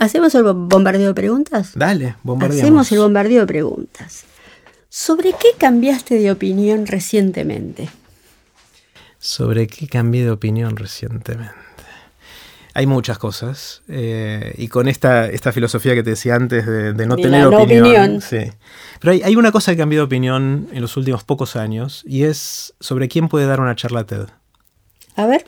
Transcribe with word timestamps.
¿Hacemos 0.00 0.34
el 0.34 0.44
bombardeo 0.44 1.08
de 1.08 1.14
preguntas? 1.14 1.72
Dale, 1.74 2.16
bombardeamos. 2.22 2.62
Hacemos 2.62 2.92
el 2.92 2.98
bombardeo 3.00 3.40
de 3.42 3.46
preguntas. 3.46 4.24
¿Sobre 4.88 5.32
qué 5.32 5.48
cambiaste 5.58 6.14
de 6.18 6.30
opinión 6.30 6.86
recientemente? 6.86 7.90
¿Sobre 9.18 9.66
qué 9.66 9.86
cambié 9.88 10.24
de 10.24 10.30
opinión 10.30 10.76
recientemente? 10.76 11.52
Hay 12.72 12.86
muchas 12.86 13.18
cosas. 13.18 13.82
eh, 13.88 14.54
y 14.56 14.68
con 14.68 14.88
esta, 14.88 15.26
esta 15.26 15.52
filosofía 15.52 15.94
que 15.94 16.02
te 16.02 16.10
decía 16.10 16.34
antes 16.36 16.64
de, 16.64 16.94
de 16.94 17.06
no 17.06 17.16
De 17.16 17.22
tener 17.24 17.50
no 17.50 17.60
opinión. 17.60 17.82
opinión. 17.86 18.20
Sí. 18.22 18.50
Pero 19.00 19.12
hay, 19.12 19.20
hay 19.22 19.36
una 19.36 19.52
cosa 19.52 19.72
que 19.72 19.76
cambió 19.76 19.98
de 19.98 20.04
opinión 20.04 20.66
en 20.72 20.80
los 20.80 20.96
últimos 20.96 21.24
pocos 21.24 21.56
años 21.56 22.02
y 22.06 22.22
es 22.22 22.72
sobre 22.80 23.08
quién 23.08 23.28
puede 23.28 23.44
dar 23.46 23.60
una 23.60 23.76
charla 23.76 24.04
TED. 24.04 24.28
A 25.16 25.26
ver. 25.26 25.44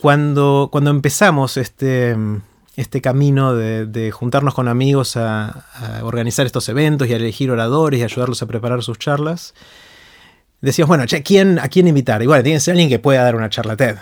Cuando, 0.00 0.70
cuando 0.72 0.90
empezamos 0.90 1.58
este, 1.58 2.16
este 2.76 3.00
camino 3.00 3.54
de, 3.54 3.86
de 3.86 4.10
juntarnos 4.10 4.54
con 4.54 4.68
amigos 4.68 5.16
a, 5.16 5.46
a 5.74 6.04
organizar 6.04 6.44
estos 6.46 6.68
eventos 6.68 7.08
y 7.08 7.12
a 7.12 7.16
elegir 7.16 7.50
oradores 7.50 8.00
y 8.00 8.02
ayudarlos 8.02 8.42
a 8.42 8.46
preparar 8.46 8.82
sus 8.82 8.98
charlas, 8.98 9.54
decíamos, 10.60 10.88
bueno, 10.88 11.06
che, 11.06 11.22
¿quién, 11.22 11.58
¿a 11.58 11.68
quién 11.68 11.88
invitar? 11.88 12.22
Igual, 12.22 12.42
tiene 12.42 12.56
que 12.56 12.60
ser 12.60 12.72
alguien 12.72 12.88
que 12.88 12.98
pueda 12.98 13.22
dar 13.22 13.34
una 13.36 13.48
charla 13.50 13.76
TED. 13.76 13.96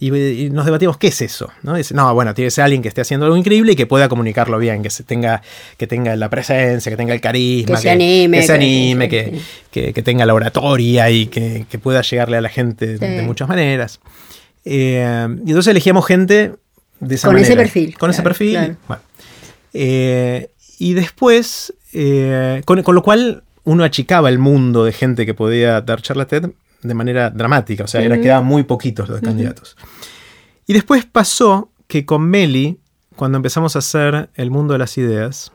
Y, 0.00 0.14
y 0.16 0.50
nos 0.50 0.64
debatimos, 0.64 0.96
¿qué 0.96 1.08
es 1.08 1.20
eso? 1.22 1.50
¿No? 1.62 1.74
Dice, 1.74 1.92
no, 1.92 2.14
bueno, 2.14 2.32
tiene 2.32 2.46
que 2.46 2.50
ser 2.52 2.62
alguien 2.62 2.82
que 2.82 2.88
esté 2.88 3.00
haciendo 3.00 3.26
algo 3.26 3.36
increíble 3.36 3.72
y 3.72 3.76
que 3.76 3.84
pueda 3.86 4.08
comunicarlo 4.08 4.56
bien, 4.60 4.80
que 4.80 4.90
se 4.90 5.02
tenga, 5.02 5.42
que 5.76 5.88
tenga 5.88 6.14
la 6.14 6.30
presencia, 6.30 6.88
que 6.88 6.96
tenga 6.96 7.14
el 7.14 7.20
carisma, 7.20 7.74
Que 7.76 7.82
se 7.82 7.90
anime, 7.90 8.38
que, 8.40 8.46
se 8.46 8.52
anime, 8.52 9.08
que- 9.08 9.40
que, 9.72 10.02
tenga 10.04 10.24
la 10.24 10.34
oratoria 10.34 11.10
y 11.10 11.26
que, 11.26 11.66
que 11.68 11.78
pueda 11.80 12.02
llegarle 12.02 12.36
a 12.36 12.40
la 12.40 12.48
gente 12.48 12.96
Sí. 12.96 13.04
de 13.04 13.22
muchas 13.22 13.48
maneras. 13.48 13.98
Eh, 14.64 15.26
y 15.44 15.48
entonces 15.48 15.66
elegíamos 15.72 16.06
gente 16.06 16.54
de 17.00 17.14
esa 17.14 17.28
Con 17.28 17.38
ese 17.38 17.56
perfil, 17.56 17.96
Con 17.98 18.10
ese 18.10 18.22
perfil. 18.22 18.50
claro. 18.50 18.76
bueno. 18.86 19.02
Eh, 19.72 20.50
y 20.78 20.94
después, 20.94 21.74
eh, 21.92 22.62
con, 22.64 22.82
con 22.82 22.94
lo 22.94 23.02
cual 23.02 23.42
uno 23.64 23.84
achicaba 23.84 24.28
el 24.28 24.38
mundo 24.38 24.84
de 24.84 24.92
gente 24.92 25.26
que 25.26 25.34
podía 25.34 25.80
dar 25.80 26.00
charla 26.00 26.26
TED 26.26 26.50
de 26.82 26.94
manera 26.94 27.30
dramática, 27.30 27.84
o 27.84 27.86
sea, 27.86 28.00
era, 28.00 28.20
quedaban 28.20 28.46
muy 28.46 28.62
poquitos 28.62 29.08
los 29.08 29.20
candidatos. 29.20 29.76
Y 30.66 30.72
después 30.72 31.04
pasó 31.04 31.70
que 31.86 32.06
con 32.06 32.22
Meli, 32.22 32.78
cuando 33.16 33.36
empezamos 33.36 33.74
a 33.74 33.80
hacer 33.80 34.30
el 34.34 34.50
mundo 34.50 34.74
de 34.74 34.78
las 34.78 34.96
ideas, 34.96 35.52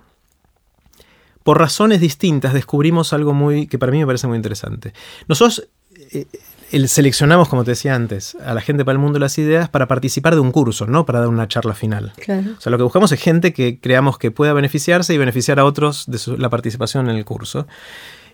por 1.44 1.60
razones 1.60 2.02
distintas 2.02 2.54
descubrimos 2.54 3.14
algo 3.14 3.34
muy 3.34 3.68
que 3.68 3.78
para 3.78 3.92
mí 3.92 4.00
me 4.00 4.06
parece 4.06 4.28
muy 4.28 4.36
interesante. 4.36 4.94
Nosotros 5.28 5.68
eh, 6.12 6.26
el- 6.74 6.90
seleccionamos, 6.90 7.48
como 7.50 7.64
te 7.64 7.72
decía 7.72 7.96
antes, 7.96 8.36
a 8.44 8.54
la 8.54 8.62
gente 8.62 8.84
para 8.84 8.94
el 8.94 9.00
mundo 9.00 9.14
de 9.16 9.20
las 9.22 9.38
ideas 9.38 9.70
para 9.70 9.88
participar 9.88 10.34
de 10.36 10.42
un 10.42 10.52
curso, 10.52 10.86
no 10.88 11.06
para 11.06 11.20
dar 11.20 11.30
una 11.30 11.48
charla 11.48 11.74
final. 11.74 12.14
Claro. 12.18 12.52
O 12.58 12.62
sea, 12.62 12.70
lo 12.72 12.78
que 12.78 12.84
buscamos 12.84 13.12
es 13.12 13.22
gente 13.22 13.54
que 13.54 13.80
creamos 13.80 14.18
que 14.18 14.32
pueda 14.32 14.54
beneficiarse 14.54 15.14
y 15.14 15.18
beneficiar 15.18 15.60
a 15.60 15.66
otros 15.66 16.06
de 16.08 16.18
su- 16.18 16.38
la 16.38 16.50
participación 16.50 17.10
en 17.10 17.16
el 17.16 17.26
curso. 17.26 17.68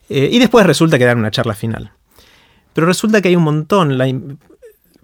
Eh, 0.10 0.30
y 0.32 0.40
después 0.40 0.66
resulta 0.66 0.98
que 0.98 1.06
dan 1.06 1.20
una 1.20 1.32
charla 1.32 1.54
final. 1.54 1.92
Pero 2.74 2.88
resulta 2.88 3.22
que 3.22 3.28
hay 3.30 3.36
un 3.36 3.44
montón. 3.44 3.98
la 3.98 4.06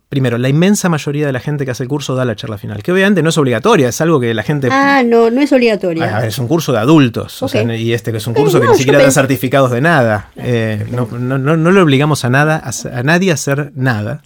primero, 0.10 0.38
la 0.38 0.50
inmensa 0.50 0.88
mayoría 0.90 1.26
de 1.26 1.32
la 1.34 1.40
gente 1.40 1.66
que 1.66 1.72
hace 1.72 1.84
el 1.84 1.90
curso 1.90 2.16
da 2.16 2.26
la 2.26 2.36
charla 2.36 2.58
final, 2.58 2.84
que 2.84 2.92
obviamente 2.92 3.22
no 3.24 3.30
es 3.30 3.38
obligatoria, 3.38 3.90
es 3.90 4.00
algo 4.02 4.20
que 4.20 4.34
la 4.34 4.44
gente... 4.44 4.70
Ah, 4.72 5.02
no, 5.06 5.30
no 5.32 5.42
es 5.42 5.52
obligatoria. 5.52 6.18
Ah, 6.20 6.26
es 6.26 6.38
un 6.40 6.48
curso 6.48 6.72
de 6.72 6.80
adultos, 6.80 7.42
o 7.44 7.48
sea, 7.48 7.64
Ok. 7.64 7.72
y 7.78 7.94
este 7.94 8.12
que 8.12 8.18
es 8.20 8.28
un 8.28 8.34
curso 8.34 8.60
que 8.60 8.66
no, 8.68 8.72
ni 8.74 8.78
siquiera 8.78 9.00
pensé- 9.00 9.12
certificados 9.14 9.72
de 9.72 9.82
nada. 9.82 10.30
Eh, 10.38 10.86
no, 10.92 11.08
no- 11.18 11.38
no- 11.38 11.58
no 11.58 11.72
le 11.72 11.82
obligamos 11.82 12.24
a 12.24 12.30
nada, 12.30 12.62
a, 12.64 13.04
nadie 13.04 13.32
a 13.32 13.34
hacer 13.34 13.72
nada. 13.76 14.22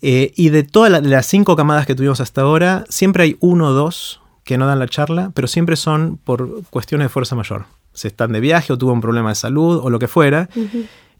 Eh, 0.00 0.32
y 0.36 0.50
de 0.50 0.62
todas 0.62 0.90
la- 0.90 1.00
las 1.00 1.26
cinco 1.26 1.56
camadas 1.56 1.86
que 1.86 1.94
tuvimos 1.94 2.20
hasta 2.20 2.42
ahora, 2.42 2.84
siempre 2.88 3.24
hay 3.24 3.36
uno 3.40 3.68
o 3.68 3.72
dos 3.72 4.20
que 4.44 4.56
no 4.58 4.66
dan 4.66 4.78
la 4.78 4.86
charla, 4.88 5.32
pero 5.34 5.48
siempre 5.48 5.76
son 5.76 6.18
por 6.24 6.62
cuestiones 6.70 7.06
de 7.06 7.08
fuerza 7.10 7.34
mayor. 7.34 7.66
Se 7.92 8.08
están 8.08 8.32
de 8.32 8.40
viaje 8.40 8.72
o 8.72 8.78
tuvo 8.78 8.92
un 8.92 9.00
problema 9.00 9.30
de 9.30 9.34
salud 9.34 9.80
o 9.82 9.90
lo 9.90 9.98
que 9.98 10.08
fuera. 10.08 10.48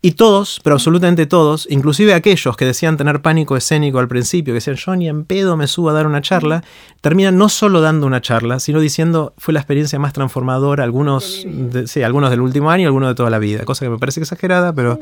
Y 0.00 0.12
todos, 0.12 0.60
pero 0.62 0.74
absolutamente 0.76 1.26
todos, 1.26 1.66
inclusive 1.70 2.14
aquellos 2.14 2.56
que 2.56 2.64
decían 2.64 2.96
tener 2.96 3.20
pánico 3.20 3.56
escénico 3.56 3.98
al 3.98 4.06
principio, 4.06 4.52
que 4.52 4.60
decían 4.60 4.76
yo 4.76 4.94
ni 4.94 5.08
en 5.08 5.24
pedo 5.24 5.56
me 5.56 5.66
subo 5.66 5.90
a 5.90 5.92
dar 5.92 6.06
una 6.06 6.20
charla, 6.20 6.62
terminan 7.00 7.36
no 7.36 7.48
solo 7.48 7.80
dando 7.80 8.06
una 8.06 8.20
charla, 8.20 8.60
sino 8.60 8.78
diciendo 8.78 9.34
fue 9.38 9.52
la 9.54 9.58
experiencia 9.60 9.98
más 9.98 10.12
transformadora, 10.12 10.84
algunos, 10.84 11.42
de- 11.44 11.88
sí, 11.88 12.02
algunos 12.04 12.30
del 12.30 12.42
último 12.42 12.70
año, 12.70 12.86
algunos 12.86 13.08
de 13.08 13.16
toda 13.16 13.28
la 13.30 13.40
vida, 13.40 13.64
cosa 13.64 13.84
que 13.86 13.90
me 13.90 13.98
parece 13.98 14.20
exagerada, 14.20 14.72
pero 14.72 15.00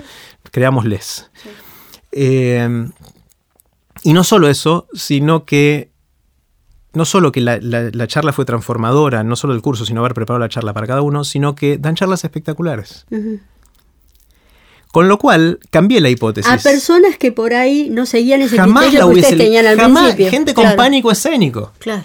creámosles. 0.51 1.31
Eh, 2.13 2.89
y 4.03 4.13
no 4.15 4.25
solo 4.25 4.49
eso, 4.49 4.87
sino 4.95 5.45
que 5.45 5.91
no 6.95 7.05
solo 7.05 7.33
que 7.33 7.43
la, 7.43 7.59
la- 7.61 7.91
la 7.93 8.07
charla 8.07 8.33
fue 8.33 8.47
transformadora, 8.47 9.23
no 9.25 9.37
solo 9.37 9.53
el 9.53 9.61
curso, 9.61 9.85
sino 9.85 10.01
haber 10.01 10.15
preparado 10.15 10.39
la 10.41 10.49
charla 10.49 10.73
para 10.73 10.87
cada 10.87 11.03
uno, 11.03 11.25
sino 11.25 11.55
que 11.55 11.77
dan 11.77 11.95
charlas 11.97 12.25
espectaculares. 12.25 13.05
Con 14.97 15.09
lo 15.09 15.19
cual, 15.19 15.59
cambié 15.71 16.01
la 16.01 16.09
hipótesis. 16.09 16.51
A 16.51 16.57
personas 16.57 17.19
que 17.19 17.31
por 17.31 17.53
ahí 17.53 17.91
no 17.91 18.07
seguían 18.07 18.41
ese 18.41 18.57
jamás 18.57 18.85
criterio 18.85 19.01
la 19.01 19.05
que 19.07 19.13
hubiese 19.13 19.29
ustedes 19.35 19.45
tenían 19.45 19.67
al 19.67 19.77
jamás, 19.79 20.03
principio. 20.05 20.31
gente 20.31 20.55
con 20.55 20.63
Claro, 20.65 20.77
pánico 20.79 21.11
escénico. 21.11 21.73
Claro. 21.81 22.03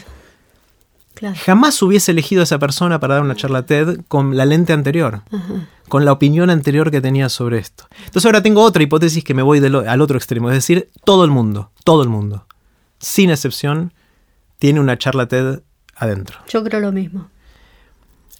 Claro. 1.13 1.35
Jamás 1.45 1.81
hubiese 1.81 2.11
elegido 2.11 2.41
a 2.41 2.43
esa 2.43 2.59
persona 2.59 2.99
para 2.99 3.13
dar 3.13 3.23
una 3.23 3.33
charla 3.37 3.65
TED 3.65 4.01
con 4.09 4.35
la 4.35 4.43
lente 4.45 4.73
anterior, 4.73 5.21
Ajá. 5.31 5.69
con 5.87 6.03
la 6.03 6.11
opinión 6.11 6.49
anterior 6.49 6.91
que 6.91 6.99
tenía 6.99 7.29
sobre 7.29 7.59
esto. 7.59 7.85
Entonces 8.07 8.25
ahora 8.25 8.43
tengo 8.43 8.61
otra 8.61 8.83
hipótesis 8.83 9.23
que 9.23 9.33
me 9.33 9.41
voy 9.41 9.59
al 9.63 10.01
otro 10.01 10.17
extremo, 10.17 10.49
es 10.49 10.55
decir, 10.55 10.89
todo 11.05 11.23
el 11.23 11.31
mundo, 11.31 11.71
todo 11.85 12.03
el 12.03 12.09
mundo, 12.09 12.45
sin 12.99 13.29
excepción, 13.29 13.93
tiene 14.59 14.81
una 14.81 14.97
charla 14.97 15.29
TED 15.29 15.61
adentro. 15.95 16.39
Yo 16.49 16.61
creo 16.61 16.81
lo 16.81 16.91
mismo. 16.91 17.29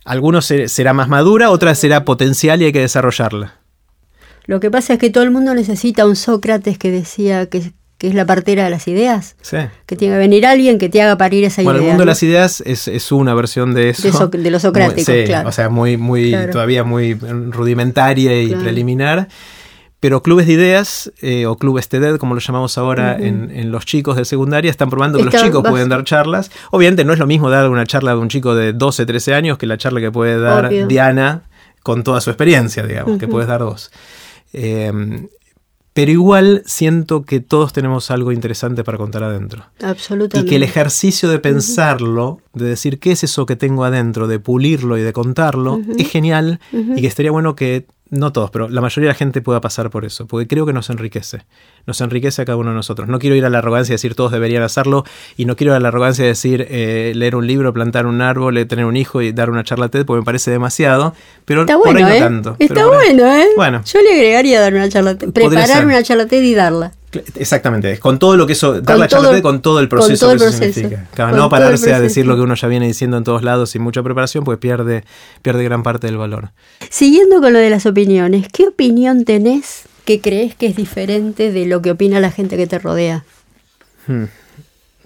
Algunos 0.04 0.46
se- 0.46 0.68
será 0.68 0.92
más 0.94 1.08
madura, 1.08 1.52
otra 1.52 1.74
será 1.74 2.04
potencial 2.04 2.62
y 2.62 2.66
hay 2.66 2.74
que 2.74 2.82
desarrollarla. 2.82 3.61
Lo 4.46 4.60
que 4.60 4.72
pasa 4.72 4.94
es 4.94 5.00
que 5.00 5.10
todo 5.10 5.24
el 5.24 5.32
mundo 5.32 5.54
necesita 5.54 6.06
un 6.06 6.16
Sócrates 6.16 6.78
que 6.78 6.92
decía 6.92 7.46
que, 7.48 7.72
que 7.98 8.08
es 8.08 8.16
la 8.16 8.26
partera 8.26 8.64
de 8.64 8.70
las 8.72 8.88
ideas. 8.88 9.36
Sí. 9.42 9.58
Que 9.86 9.96
tiene 9.96 10.16
que 10.16 10.20
venir 10.20 10.46
alguien 10.46 10.78
que 10.80 10.90
te 10.90 11.02
haga 11.02 11.18
parir 11.18 11.44
esa 11.44 11.62
Bueno, 11.62 11.78
el 11.78 11.84
idea. 11.84 11.94
mundo 11.94 12.02
de 12.04 12.08
las 12.08 12.24
ideas 12.24 12.62
es, 12.66 12.88
es 12.88 13.12
una 13.12 13.34
versión 13.36 13.74
de 13.74 13.90
eso. 13.90 14.04
De 14.08 14.12
so- 14.14 14.28
de 14.28 14.52
lo 14.52 14.60
socrático, 14.60 15.12
Muy- 15.12 15.20
sí, 15.22 15.26
claro. 15.28 15.50
O 15.50 15.52
sea, 15.52 15.70
muy, 15.70 15.98
muy, 15.98 16.30
Claro. 16.32 16.52
todavía 16.52 16.84
muy 16.84 17.14
rudimentaria 17.14 18.42
y 18.42 18.48
Claro. 18.48 18.64
preliminar. 18.64 19.28
Pero 20.00 20.24
clubes 20.24 20.48
de 20.48 20.54
ideas, 20.54 21.12
eh, 21.22 21.46
o 21.46 21.58
clubes 21.58 21.88
TED, 21.88 22.18
como 22.18 22.34
lo 22.34 22.40
llamamos 22.42 22.76
ahora 22.80 23.16
en, 23.20 23.52
en 23.52 23.72
los 23.72 23.86
chicos 23.86 24.16
de 24.18 24.26
secundaria, 24.26 24.72
están 24.72 24.90
probando 24.90 25.20
que 25.20 25.26
Está- 25.26 25.38
los 25.38 25.46
chicos 25.46 25.62
vas- 25.62 25.70
pueden 25.72 25.90
dar 25.90 26.04
charlas. 26.04 26.50
Obviamente 26.72 27.06
no 27.06 27.14
es 27.14 27.20
lo 27.20 27.28
mismo 27.28 27.52
dar 27.52 27.70
una 27.70 27.86
charla 27.86 28.14
de 28.14 28.18
un 28.18 28.28
chico 28.28 28.56
de 28.56 28.74
12, 28.74 29.06
13 29.06 29.36
años 29.36 29.60
que 29.60 29.68
la 29.68 29.78
charla 29.78 30.00
que 30.02 30.10
puede 30.12 30.40
dar 30.40 30.66
Obvio. 30.66 30.88
Diana 30.88 31.44
con 31.84 32.04
toda 32.04 32.20
su 32.20 32.32
experiencia, 32.32 32.82
digamos, 32.84 33.20
que 33.20 33.28
puedes 33.28 33.48
dar 33.48 33.60
dos. 33.60 33.92
Eh, 34.54 34.92
pero 35.94 36.12
igual 36.12 36.64
siento 36.66 37.24
que 37.24 37.42
todos 37.42 37.74
tenemos 37.74 38.12
algo 38.12 38.32
interesante 38.32 38.84
para 38.84 38.98
contar 38.98 39.24
adentro. 39.24 39.66
Y 39.80 39.86
Absolutamente. 39.86 40.50
que 40.50 40.56
el 40.56 40.64
ejercicio 40.64 41.28
de 41.28 41.40
pensarlo, 41.40 42.40
de 42.54 42.66
decir 42.66 43.00
qué 43.00 43.12
es 43.12 43.26
eso 43.26 43.46
que 43.46 43.58
tengo 43.58 43.84
adentro, 43.84 44.28
de 44.28 44.40
pulirlo 44.40 44.98
y 44.98 45.02
de 45.02 45.12
contarlo, 45.12 45.82
es 45.98 46.10
genial 46.10 46.62
y 46.72 47.02
que 47.02 47.08
estaría 47.08 47.32
bueno 47.32 47.56
que, 47.56 47.88
no 48.12 48.32
todos, 48.32 48.52
pero 48.52 48.68
la 48.70 48.82
mayoría 48.82 49.08
de 49.08 49.14
la 49.14 49.18
gente 49.18 49.42
pueda 49.42 49.62
pasar 49.62 49.90
por 49.90 50.06
eso, 50.06 50.28
porque 50.28 50.46
creo 50.48 50.66
que 50.66 50.74
nos 50.74 50.90
enriquece. 50.90 51.40
Nos 51.88 52.00
enriquece 52.02 52.42
a 52.42 52.46
cada 52.46 52.58
uno 52.58 52.70
de 52.70 52.76
nosotros. 52.76 53.08
No 53.08 53.18
quiero 53.20 53.36
ir 53.36 53.46
a 53.46 53.50
la 53.50 53.58
arrogancia 53.60 53.94
de 53.94 53.96
decir 53.96 54.16
todos 54.16 54.32
deberían 54.34 54.62
hacerlo 54.64 55.04
y 55.38 55.46
no 55.46 55.56
quiero 55.56 55.72
ir 55.74 55.78
a 55.78 55.80
la 55.80 55.88
arrogancia 55.88 56.24
de 56.26 56.30
decir 56.30 56.68
eh, 56.70 57.14
leer 57.16 57.36
un 57.36 57.48
libro, 57.48 57.74
plantar 57.74 58.06
un 58.06 58.22
árbol, 58.22 58.58
eh, 58.58 58.66
tener 58.66 58.86
un 58.86 58.98
hijo 58.98 59.22
y 59.22 59.32
dar 59.32 59.50
una 59.50 59.64
charla 59.64 59.90
TED, 59.90 60.06
porque 60.06 60.20
me 60.20 60.26
parece 60.26 60.52
demasiado, 60.52 61.16
pero 61.46 61.62
Está 61.62 61.78
por 61.78 61.92
bueno, 61.92 62.06
ahí 62.06 62.18
¿eh? 62.18 62.20
no 62.20 62.26
tanto. 62.26 62.56
Está 62.60 62.82
ahí- 62.82 62.88
bueno, 62.88 63.34
¿eh? 63.36 63.48
Bueno. 63.56 63.82
Yo 63.86 64.02
le 64.02 64.14
agregaría 64.14 64.60
dar 64.62 64.74
una 64.74 64.90
charla, 64.90 65.16
Podría 65.16 65.50
preparar 65.50 65.86
una 65.86 66.04
charla 66.04 66.26
TED 66.28 66.44
y 66.44 66.54
darla. 66.54 66.92
Exactamente, 67.36 68.00
con 68.00 68.20
todo 68.20 68.38
lo 68.38 68.48
que 68.48 68.54
eso, 68.54 68.74
dar 68.76 68.84
Con 68.96 69.00
la 69.00 69.08
charla 69.08 69.30
todo- 69.32 69.42
con 69.42 69.62
todo 69.62 69.80
el 69.80 69.90
con 69.90 70.00
proceso 70.00 70.26
todo 70.28 70.34
el 70.34 70.40
que 70.40 70.46
eso 70.46 70.58
proceso. 70.58 70.74
significa. 70.80 71.08
Claro, 71.14 71.36
no 71.36 71.50
pararse 71.50 71.94
a 71.94 72.00
decir 72.00 72.26
lo 72.26 72.36
que 72.36 72.42
uno 72.42 72.56
ya 72.56 72.68
viene 72.68 72.88
diciendo 72.88 73.18
en 73.18 73.24
todos 73.24 73.44
lados 73.44 73.70
sin 73.72 73.82
mucha 73.82 74.02
preparación, 74.04 74.44
pues 74.44 74.58
pierde, 74.60 75.04
pierde 75.42 75.64
gran 75.64 75.84
parte 75.84 76.08
del 76.08 76.18
valor. 76.18 76.52
Siguiendo 76.90 77.42
con 77.42 77.52
lo 77.54 77.60
de 77.60 77.70
las 77.70 77.86
opiniones, 77.86 78.48
¿qué 78.52 78.68
opinión 78.68 79.26
tenés 79.26 79.84
que 80.06 80.22
crees 80.22 80.56
que 80.56 80.68
es 80.68 80.76
diferente 80.76 81.52
de 81.52 81.66
lo 81.66 81.82
que 81.82 81.92
opina 81.92 82.20
la 82.20 82.32
gente 82.32 82.56
que 82.58 82.68
te 82.68 82.80
rodea? 82.80 83.26
Hmm. 84.08 84.26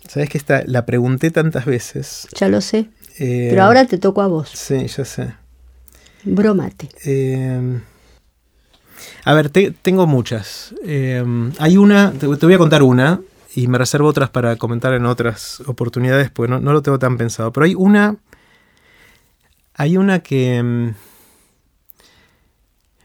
Sabes 0.07 0.29
que 0.29 0.37
esta 0.37 0.63
la 0.67 0.85
pregunté 0.85 1.31
tantas 1.31 1.65
veces. 1.65 2.27
Ya 2.39 2.47
lo 2.47 2.61
sé. 2.61 2.85
eh, 3.17 3.47
Pero 3.49 3.63
ahora 3.63 3.85
te 3.85 3.97
toco 3.97 4.21
a 4.21 4.27
vos. 4.27 4.49
Sí, 4.53 4.85
ya 4.87 5.03
sé. 5.05 5.33
Bromate. 6.23 6.89
Eh, 7.05 7.79
a 9.23 9.33
ver, 9.33 9.49
te- 9.49 9.71
tengo 9.71 10.07
muchas. 10.07 10.73
Eh, 10.83 11.23
hay 11.59 11.77
una, 11.77 12.11
te, 12.11 12.19
te 12.37 12.45
voy 12.45 12.53
a 12.55 12.57
contar 12.57 12.83
una 12.83 13.21
y 13.55 13.67
me 13.67 13.77
reservo 13.77 14.07
otras 14.07 14.29
para 14.29 14.55
comentar 14.57 14.93
en 14.93 15.05
otras 15.05 15.61
oportunidades, 15.67 16.29
porque 16.31 16.51
no, 16.51 16.59
no 16.59 16.73
lo 16.73 16.81
tengo 16.81 16.99
tan 16.99 17.17
pensado. 17.17 17.51
Pero 17.53 17.65
hay 17.65 17.75
una. 17.75 18.17
Hay 19.73 19.97
una 19.97 20.19
que. 20.19 20.61
mm, 20.63 20.89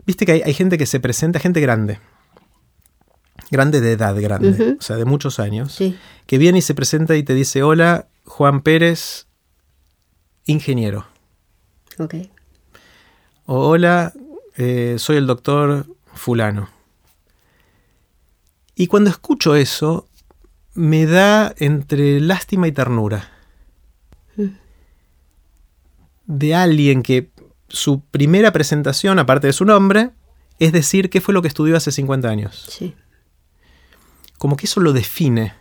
Viste 0.06 0.26
que 0.26 0.32
hay, 0.32 0.42
hay 0.44 0.54
gente 0.54 0.78
que 0.78 0.86
se 0.86 0.98
presenta, 1.00 1.38
gente 1.38 1.60
grande. 1.60 1.98
Grande 3.50 3.80
de 3.80 3.92
edad, 3.92 4.14
grande. 4.20 4.76
O 4.78 4.82
sea, 4.82 4.96
de 4.96 5.04
muchos 5.04 5.38
años. 5.40 5.72
Sí. 5.72 5.96
Que 6.26 6.38
viene 6.38 6.58
y 6.58 6.62
se 6.62 6.74
presenta 6.74 7.16
y 7.16 7.22
te 7.22 7.34
dice: 7.34 7.62
Hola, 7.62 8.06
Juan 8.24 8.62
Pérez, 8.62 9.26
ingeniero. 10.46 11.06
Ok. 11.98 12.14
O 13.46 13.68
hola, 13.68 14.12
eh, 14.56 14.96
soy 14.98 15.16
el 15.16 15.26
doctor 15.26 15.86
fulano. 16.14 16.68
Y 18.74 18.86
cuando 18.86 19.10
escucho 19.10 19.54
eso, 19.56 20.08
me 20.74 21.06
da 21.06 21.54
entre 21.58 22.20
lástima 22.20 22.68
y 22.68 22.72
ternura. 22.72 23.30
De 26.26 26.54
alguien 26.54 27.02
que 27.02 27.30
su 27.68 28.00
primera 28.00 28.52
presentación, 28.52 29.18
aparte 29.18 29.48
de 29.48 29.52
su 29.52 29.64
nombre, 29.64 30.10
es 30.58 30.72
decir 30.72 31.10
qué 31.10 31.20
fue 31.20 31.34
lo 31.34 31.42
que 31.42 31.48
estudió 31.48 31.76
hace 31.76 31.92
50 31.92 32.28
años. 32.28 32.66
Sí. 32.68 32.94
Como 34.38 34.56
que 34.56 34.66
eso 34.66 34.80
lo 34.80 34.92
define. 34.92 35.54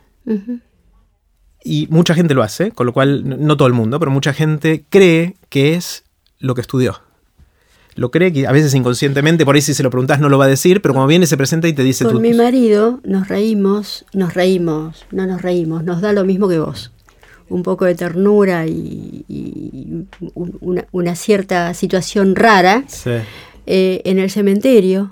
Y 1.62 1.88
mucha 1.90 2.14
gente 2.14 2.34
lo 2.34 2.42
hace, 2.42 2.72
con 2.72 2.86
lo 2.86 2.92
cual, 2.92 3.22
no 3.44 3.56
todo 3.56 3.68
el 3.68 3.74
mundo, 3.74 3.98
pero 3.98 4.10
mucha 4.10 4.32
gente 4.32 4.84
cree 4.88 5.36
que 5.48 5.74
es 5.74 6.04
lo 6.38 6.54
que 6.54 6.60
estudió. 6.60 7.02
Lo 7.96 8.10
cree 8.10 8.32
que 8.32 8.46
a 8.46 8.52
veces 8.52 8.74
inconscientemente, 8.74 9.44
por 9.44 9.54
ahí 9.56 9.60
si 9.62 9.74
se 9.74 9.82
lo 9.82 9.90
preguntas 9.90 10.20
no 10.20 10.28
lo 10.28 10.38
va 10.38 10.44
a 10.44 10.48
decir, 10.48 10.80
pero 10.80 10.94
como 10.94 11.06
viene 11.06 11.26
se 11.26 11.36
presenta 11.36 11.66
y 11.68 11.72
te 11.72 11.82
dice 11.82 12.04
Con 12.04 12.14
tú. 12.14 12.20
mi 12.20 12.32
marido 12.34 13.00
nos 13.04 13.28
reímos, 13.28 14.04
nos 14.12 14.34
reímos, 14.34 15.04
no 15.10 15.26
nos 15.26 15.42
reímos, 15.42 15.84
nos 15.84 16.00
da 16.00 16.12
lo 16.12 16.24
mismo 16.24 16.48
que 16.48 16.58
vos. 16.58 16.92
Un 17.48 17.62
poco 17.64 17.84
de 17.84 17.96
ternura 17.96 18.66
y, 18.66 19.24
y 19.28 20.04
un- 20.34 20.56
una, 20.60 20.84
una 20.92 21.16
cierta 21.16 21.74
situación 21.74 22.36
rara. 22.36 22.84
Sí. 22.86 23.10
Eh, 23.66 24.02
en 24.04 24.18
el 24.20 24.30
cementerio 24.30 25.10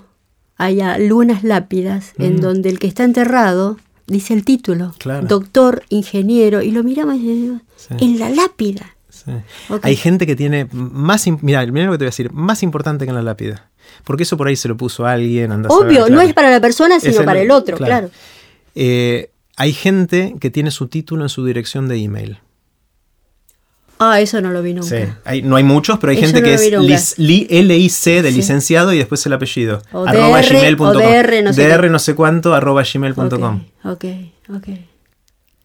hay 0.57 0.79
lunas 0.99 1.43
lápidas 1.43 2.13
en 2.17 2.39
donde 2.41 2.69
el 2.69 2.79
que 2.79 2.87
está 2.87 3.03
enterrado 3.03 3.77
dice 4.07 4.33
el 4.33 4.43
título, 4.45 4.93
Claro. 4.97 5.27
doctor, 5.27 5.83
ingeniero, 5.89 6.61
y 6.61 6.71
lo 6.71 6.83
miramos 6.83 7.15
y 7.17 7.27
decimos, 7.27 7.61
Sí. 7.75 7.93
en 7.99 8.19
la 8.19 8.29
lápida. 8.29 8.95
Sí. 9.25 9.31
Ok. 9.73 9.85
Hay 9.85 9.95
gente 9.95 10.25
que 10.27 10.35
tiene 10.35 10.67
más. 10.71 11.25
Mira, 11.41 11.65
mira 11.67 11.85
lo 11.85 11.91
que 11.93 11.97
te 11.97 12.03
voy 12.03 12.07
a 12.07 12.11
decir, 12.11 12.31
más 12.31 12.63
importante 12.63 13.05
que 13.05 13.09
en 13.09 13.15
la 13.15 13.21
lápida. 13.23 13.69
Porque 14.03 14.23
eso 14.23 14.37
por 14.37 14.47
ahí 14.47 14.55
se 14.55 14.67
lo 14.67 14.77
puso 14.77 15.05
a 15.05 15.13
alguien. 15.13 15.51
a 15.51 15.55
saber, 15.55 15.67
Obvio, 15.71 15.99
no 16.01 16.07
claro. 16.07 16.21
es 16.21 16.33
para 16.33 16.49
la 16.51 16.59
persona, 16.61 16.99
sino 16.99 17.23
para 17.25 17.41
el 17.41 17.51
otro, 17.51 17.77
claro. 17.77 18.07
claro. 18.07 18.09
Eh, 18.75 19.31
hay 19.57 19.73
gente 19.73 20.35
que 20.39 20.49
tiene 20.49 20.71
su 20.71 20.87
título 20.87 21.23
en 21.23 21.29
su 21.29 21.43
dirección 21.45 21.87
de 21.87 21.97
email. 21.97 22.39
Ah, 24.01 24.21
eso 24.21 24.39
no 24.39 24.51
lo 24.51 24.61
vi 24.61 24.73
nunca. 24.73 24.87
Sí, 24.87 25.11
hay- 25.25 25.41
no 25.41 25.57
hay 25.57 25.63
muchos, 25.65 25.99
pero 25.99 26.11
hay 26.11 26.17
Eso 26.17 26.27
gente 26.27 26.39
no 26.39 26.45
que 26.47 26.53
es 26.53 26.71
lis- 26.71 27.15
li- 27.17 27.47
LIC 27.49 28.21
de 28.23 28.31
Sí. 28.31 28.37
licenciado 28.37 28.93
y 28.93 28.97
después 28.97 29.25
el 29.25 29.33
apellido. 29.33 29.81
O 29.91 30.05
arroba 30.07 30.37
DR, 30.41 30.55
gmail.com. 30.55 30.97
DR 30.97 31.41
no 31.43 31.51
sé 31.53 31.67
DR 31.67 31.89
no 31.89 31.99
sé 31.99 32.15
cuánto, 32.15 32.53
arroba 32.53 32.83
gmail.com. 32.83 33.65
Ok, 33.83 34.05
ok, 34.49 34.55
ok. 34.55 34.67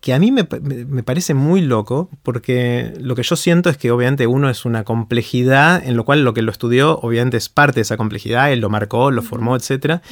Que 0.05 0.12
a 0.12 0.19
mí 0.19 0.31
me, 0.31 0.47
me- 0.61 1.03
parece 1.03 1.33
muy 1.33 1.62
loco, 1.62 2.11
porque 2.23 2.93
lo 3.01 3.15
que 3.15 3.23
yo 3.23 3.37
siento 3.37 3.71
es 3.71 3.79
que 3.79 3.91
obviamente 3.91 4.27
uno 4.27 4.51
es 4.51 4.67
una 4.67 4.85
complejidad, 4.85 5.83
en 5.83 5.97
lo 5.97 6.05
cual 6.05 6.25
lo 6.25 6.35
que 6.35 6.43
lo 6.43 6.51
estudió 6.53 6.99
obviamente 6.99 7.39
es 7.39 7.49
parte 7.49 7.77
de 7.77 7.83
esa 7.83 7.97
complejidad, 7.97 8.53
él 8.53 8.61
lo 8.61 8.69
marcó, 8.69 9.11
lo 9.11 9.23
formó, 9.23 9.56
etc. 9.56 10.03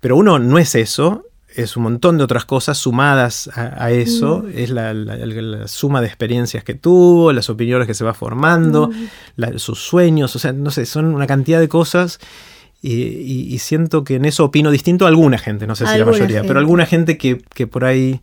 Pero 0.00 0.16
uno 0.16 0.38
no 0.38 0.56
es 0.56 0.74
eso, 0.74 1.26
es 1.54 1.76
un 1.76 1.82
montón 1.82 2.16
de 2.16 2.24
otras 2.24 2.46
cosas 2.46 2.78
sumadas 2.78 3.50
a, 3.54 3.84
a 3.84 3.90
eso, 3.90 4.46
es 4.54 4.70
la, 4.70 4.94
la- 4.94 5.16
la 5.16 5.68
suma 5.68 6.00
de 6.00 6.06
experiencias 6.06 6.64
que 6.64 6.72
tuvo, 6.72 7.30
las 7.34 7.50
opiniones 7.50 7.86
que 7.86 7.92
se 7.92 8.04
va 8.04 8.14
formando, 8.14 8.90
la- 9.36 9.58
sus 9.58 9.80
sueños, 9.80 10.34
o 10.34 10.38
sea, 10.38 10.54
no 10.54 10.70
sé, 10.70 10.86
son 10.86 11.14
una 11.14 11.26
cantidad 11.26 11.60
de 11.60 11.68
cosas. 11.68 12.20
Y, 12.82 13.58
siento 13.58 14.02
que 14.02 14.14
en 14.14 14.24
eso 14.24 14.44
opino 14.44 14.70
distinto 14.70 15.04
a 15.04 15.08
alguna 15.08 15.36
gente, 15.38 15.66
no 15.66 15.74
sé 15.74 15.84
si 15.86 15.92
la 15.98 16.04
mayoría, 16.12 16.36
gente. 16.38 16.48
pero 16.48 16.58
alguna 16.60 16.86
gente 16.86 17.18
que, 17.18 17.42
que 17.52 17.66
por 17.66 17.84
ahí 17.84 18.20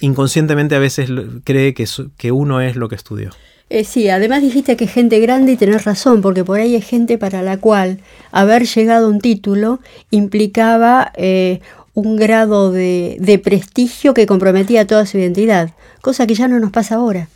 inconscientemente 0.00 0.74
a 0.74 0.78
veces 0.78 1.10
cree 1.44 1.74
que, 1.74 1.86
que 2.16 2.32
uno 2.32 2.60
es 2.60 2.76
lo 2.76 2.88
que 2.88 2.94
estudió. 2.94 3.30
Eh, 3.70 3.84
sí, 3.84 4.08
además 4.08 4.40
dijiste 4.40 4.76
que 4.76 4.86
gente 4.86 5.20
grande 5.20 5.52
y 5.52 5.56
tenés 5.56 5.84
razón, 5.84 6.22
porque 6.22 6.42
por 6.42 6.58
ahí 6.58 6.74
hay 6.74 6.80
gente 6.80 7.18
para 7.18 7.42
la 7.42 7.58
cual 7.58 8.00
haber 8.32 8.64
llegado 8.64 9.06
a 9.06 9.10
un 9.10 9.20
título 9.20 9.80
implicaba 10.10 11.12
eh, 11.16 11.60
un 11.92 12.16
grado 12.16 12.72
de, 12.72 13.18
de 13.20 13.38
prestigio 13.38 14.14
que 14.14 14.26
comprometía 14.26 14.86
toda 14.86 15.04
su 15.04 15.18
identidad, 15.18 15.70
cosa 16.00 16.26
que 16.26 16.34
ya 16.34 16.48
no 16.48 16.60
nos 16.60 16.70
pasa 16.70 16.94
ahora. 16.94 17.28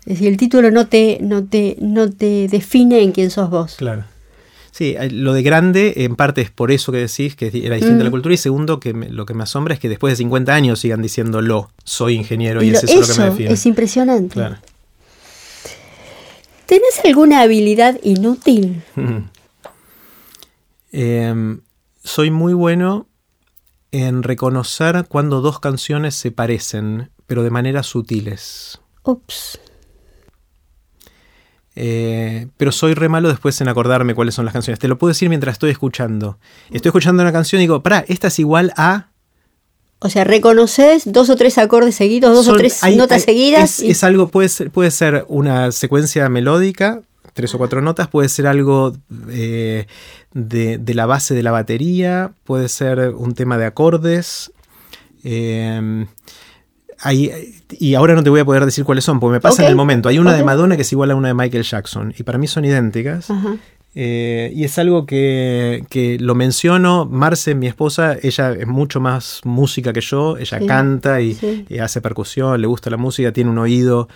Es 0.00 0.14
decir, 0.14 0.28
el 0.28 0.36
título 0.36 0.70
no 0.70 0.86
te, 0.86 1.18
no 1.22 1.44
te, 1.44 1.76
no 1.80 2.10
te 2.10 2.48
define 2.48 3.02
en 3.02 3.12
quién 3.12 3.30
sos 3.30 3.50
vos. 3.50 3.76
Claro. 3.76 4.04
Sí, 4.70 4.94
eh, 4.98 5.10
lo 5.10 5.32
de 5.32 5.42
grande 5.42 5.92
en 5.96 6.14
parte 6.16 6.40
es 6.42 6.50
por 6.50 6.70
eso 6.70 6.92
que 6.92 6.98
decís 6.98 7.34
que 7.36 7.46
era 7.46 7.74
distinta 7.76 8.02
Mm. 8.02 8.04
la 8.06 8.10
cultura 8.10 8.34
y 8.34 8.38
segundo 8.38 8.78
que 8.80 8.94
me- 8.94 9.08
lo 9.08 9.26
que 9.26 9.34
me 9.34 9.42
asombra 9.42 9.74
es 9.74 9.80
que 9.80 9.88
después 9.88 10.12
de 10.12 10.16
50 10.16 10.54
años 10.54 10.78
sigan 10.80 11.02
diciéndolo, 11.02 11.70
soy 11.84 12.14
ingeniero 12.14 12.62
y, 12.62 12.68
Y 12.68 12.70
lo- 12.72 12.78
es 12.78 12.84
eso, 12.84 13.00
lo 13.00 13.06
que 13.06 13.18
me 13.20 13.24
define. 13.30 13.52
es 13.52 13.66
impresionante. 13.66 14.34
Claro. 14.34 14.56
¿Tenés 16.66 17.00
alguna 17.04 17.40
habilidad 17.40 17.98
inútil? 18.02 18.82
Em, 20.92 21.60
soy 22.04 22.30
muy 22.30 22.52
bueno 22.52 23.06
en 23.90 24.22
reconocer 24.22 25.06
cuando 25.08 25.40
dos 25.40 25.60
canciones 25.60 26.14
se 26.14 26.30
parecen, 26.30 27.10
pero 27.26 27.42
de 27.42 27.50
maneras 27.50 27.86
sutiles. 27.86 28.80
Ups. 29.02 29.58
Eh, 31.80 32.48
pero 32.56 32.72
soy 32.72 32.94
re 32.94 33.08
malo 33.08 33.28
después 33.28 33.60
en 33.60 33.68
acordarme 33.68 34.14
cuáles 34.16 34.34
son 34.34 34.44
las 34.44 34.52
canciones. 34.52 34.80
Te 34.80 34.88
lo 34.88 34.98
puedo 34.98 35.10
decir 35.10 35.28
mientras 35.28 35.52
estoy 35.52 35.70
escuchando. 35.70 36.38
Estoy 36.72 36.88
escuchando 36.88 37.22
una 37.22 37.30
canción 37.30 37.60
y 37.60 37.64
digo, 37.64 37.84
pará, 37.84 38.04
esta 38.08 38.26
es 38.28 38.38
igual 38.40 38.72
a... 38.76 39.10
O 40.00 40.08
sea, 40.10 40.24
reconoces 40.24 41.04
dos 41.12 41.30
o 41.30 41.36
tres 41.36 41.56
acordes 41.56 41.94
seguidos, 41.94 42.34
dos 42.34 42.48
o 42.48 42.54
tres 42.56 42.82
hay- 42.82 42.96
notas 42.96 43.18
hay- 43.18 43.24
seguidas. 43.26 43.78
Es, 43.78 43.84
y- 43.84 43.90
es 43.92 44.02
algo, 44.02 44.26
puede 44.28 44.48
ser, 44.48 44.72
puede 44.72 44.90
ser 44.90 45.24
una 45.28 45.70
secuencia 45.70 46.28
melódica, 46.28 47.02
tres 47.32 47.54
o 47.54 47.58
cuatro 47.58 47.80
notas, 47.80 48.08
puede 48.08 48.28
ser 48.28 48.48
algo 48.48 48.96
eh, 49.30 49.86
de, 50.34 50.78
de 50.78 50.94
la 50.94 51.06
base 51.06 51.34
de 51.34 51.44
la 51.44 51.52
batería, 51.52 52.32
puede 52.42 52.68
ser 52.68 53.10
un 53.10 53.34
tema 53.34 53.56
de 53.56 53.66
acordes. 53.66 54.50
eh, 55.22 56.06
hay- 57.00 57.54
y 57.78 57.94
ahora 57.94 58.14
no 58.14 58.22
te 58.22 58.30
voy 58.30 58.40
a 58.40 58.44
poder 58.44 58.64
decir 58.64 58.84
cuáles 58.84 59.04
son, 59.04 59.20
porque 59.20 59.32
me 59.34 59.40
pasa 59.40 59.62
en 59.62 59.68
el 59.68 59.76
momento. 59.76 60.08
Hay 60.08 60.18
una 60.18 60.32
de. 60.34 60.42
Madonna 60.44 60.76
que 60.76 60.82
es 60.82 60.92
igual 60.92 61.10
a 61.10 61.14
una 61.16 61.28
de 61.28 61.34
Michael 61.34 61.62
Jackson, 61.64 62.14
y 62.18 62.22
para 62.22 62.38
mí 62.38 62.46
son 62.46 62.64
idénticas. 62.64 63.28
Eh, 63.94 64.52
y 64.54 64.64
es 64.64 64.78
algo 64.78 65.06
que, 65.06 65.84
que 65.90 66.18
lo 66.20 66.34
menciono, 66.34 67.06
Marce, 67.06 67.54
mi 67.54 67.66
esposa, 67.66 68.16
ella 68.22 68.52
es 68.52 68.66
mucho 68.66 69.00
más 69.00 69.40
música 69.44 69.92
que 69.92 70.00
yo, 70.02 70.36
ella 70.38 70.58
Sí, 70.58 70.66
canta 70.66 71.20
y, 71.20 71.34
sí. 71.34 71.64
y 71.68 71.78
hace 71.78 72.00
percusión, 72.00 72.60
le 72.60 72.66
gusta 72.68 72.90
la 72.90 72.96
música, 72.96 73.32
tiene 73.32 73.50
un 73.50 73.58
oído 73.58 74.08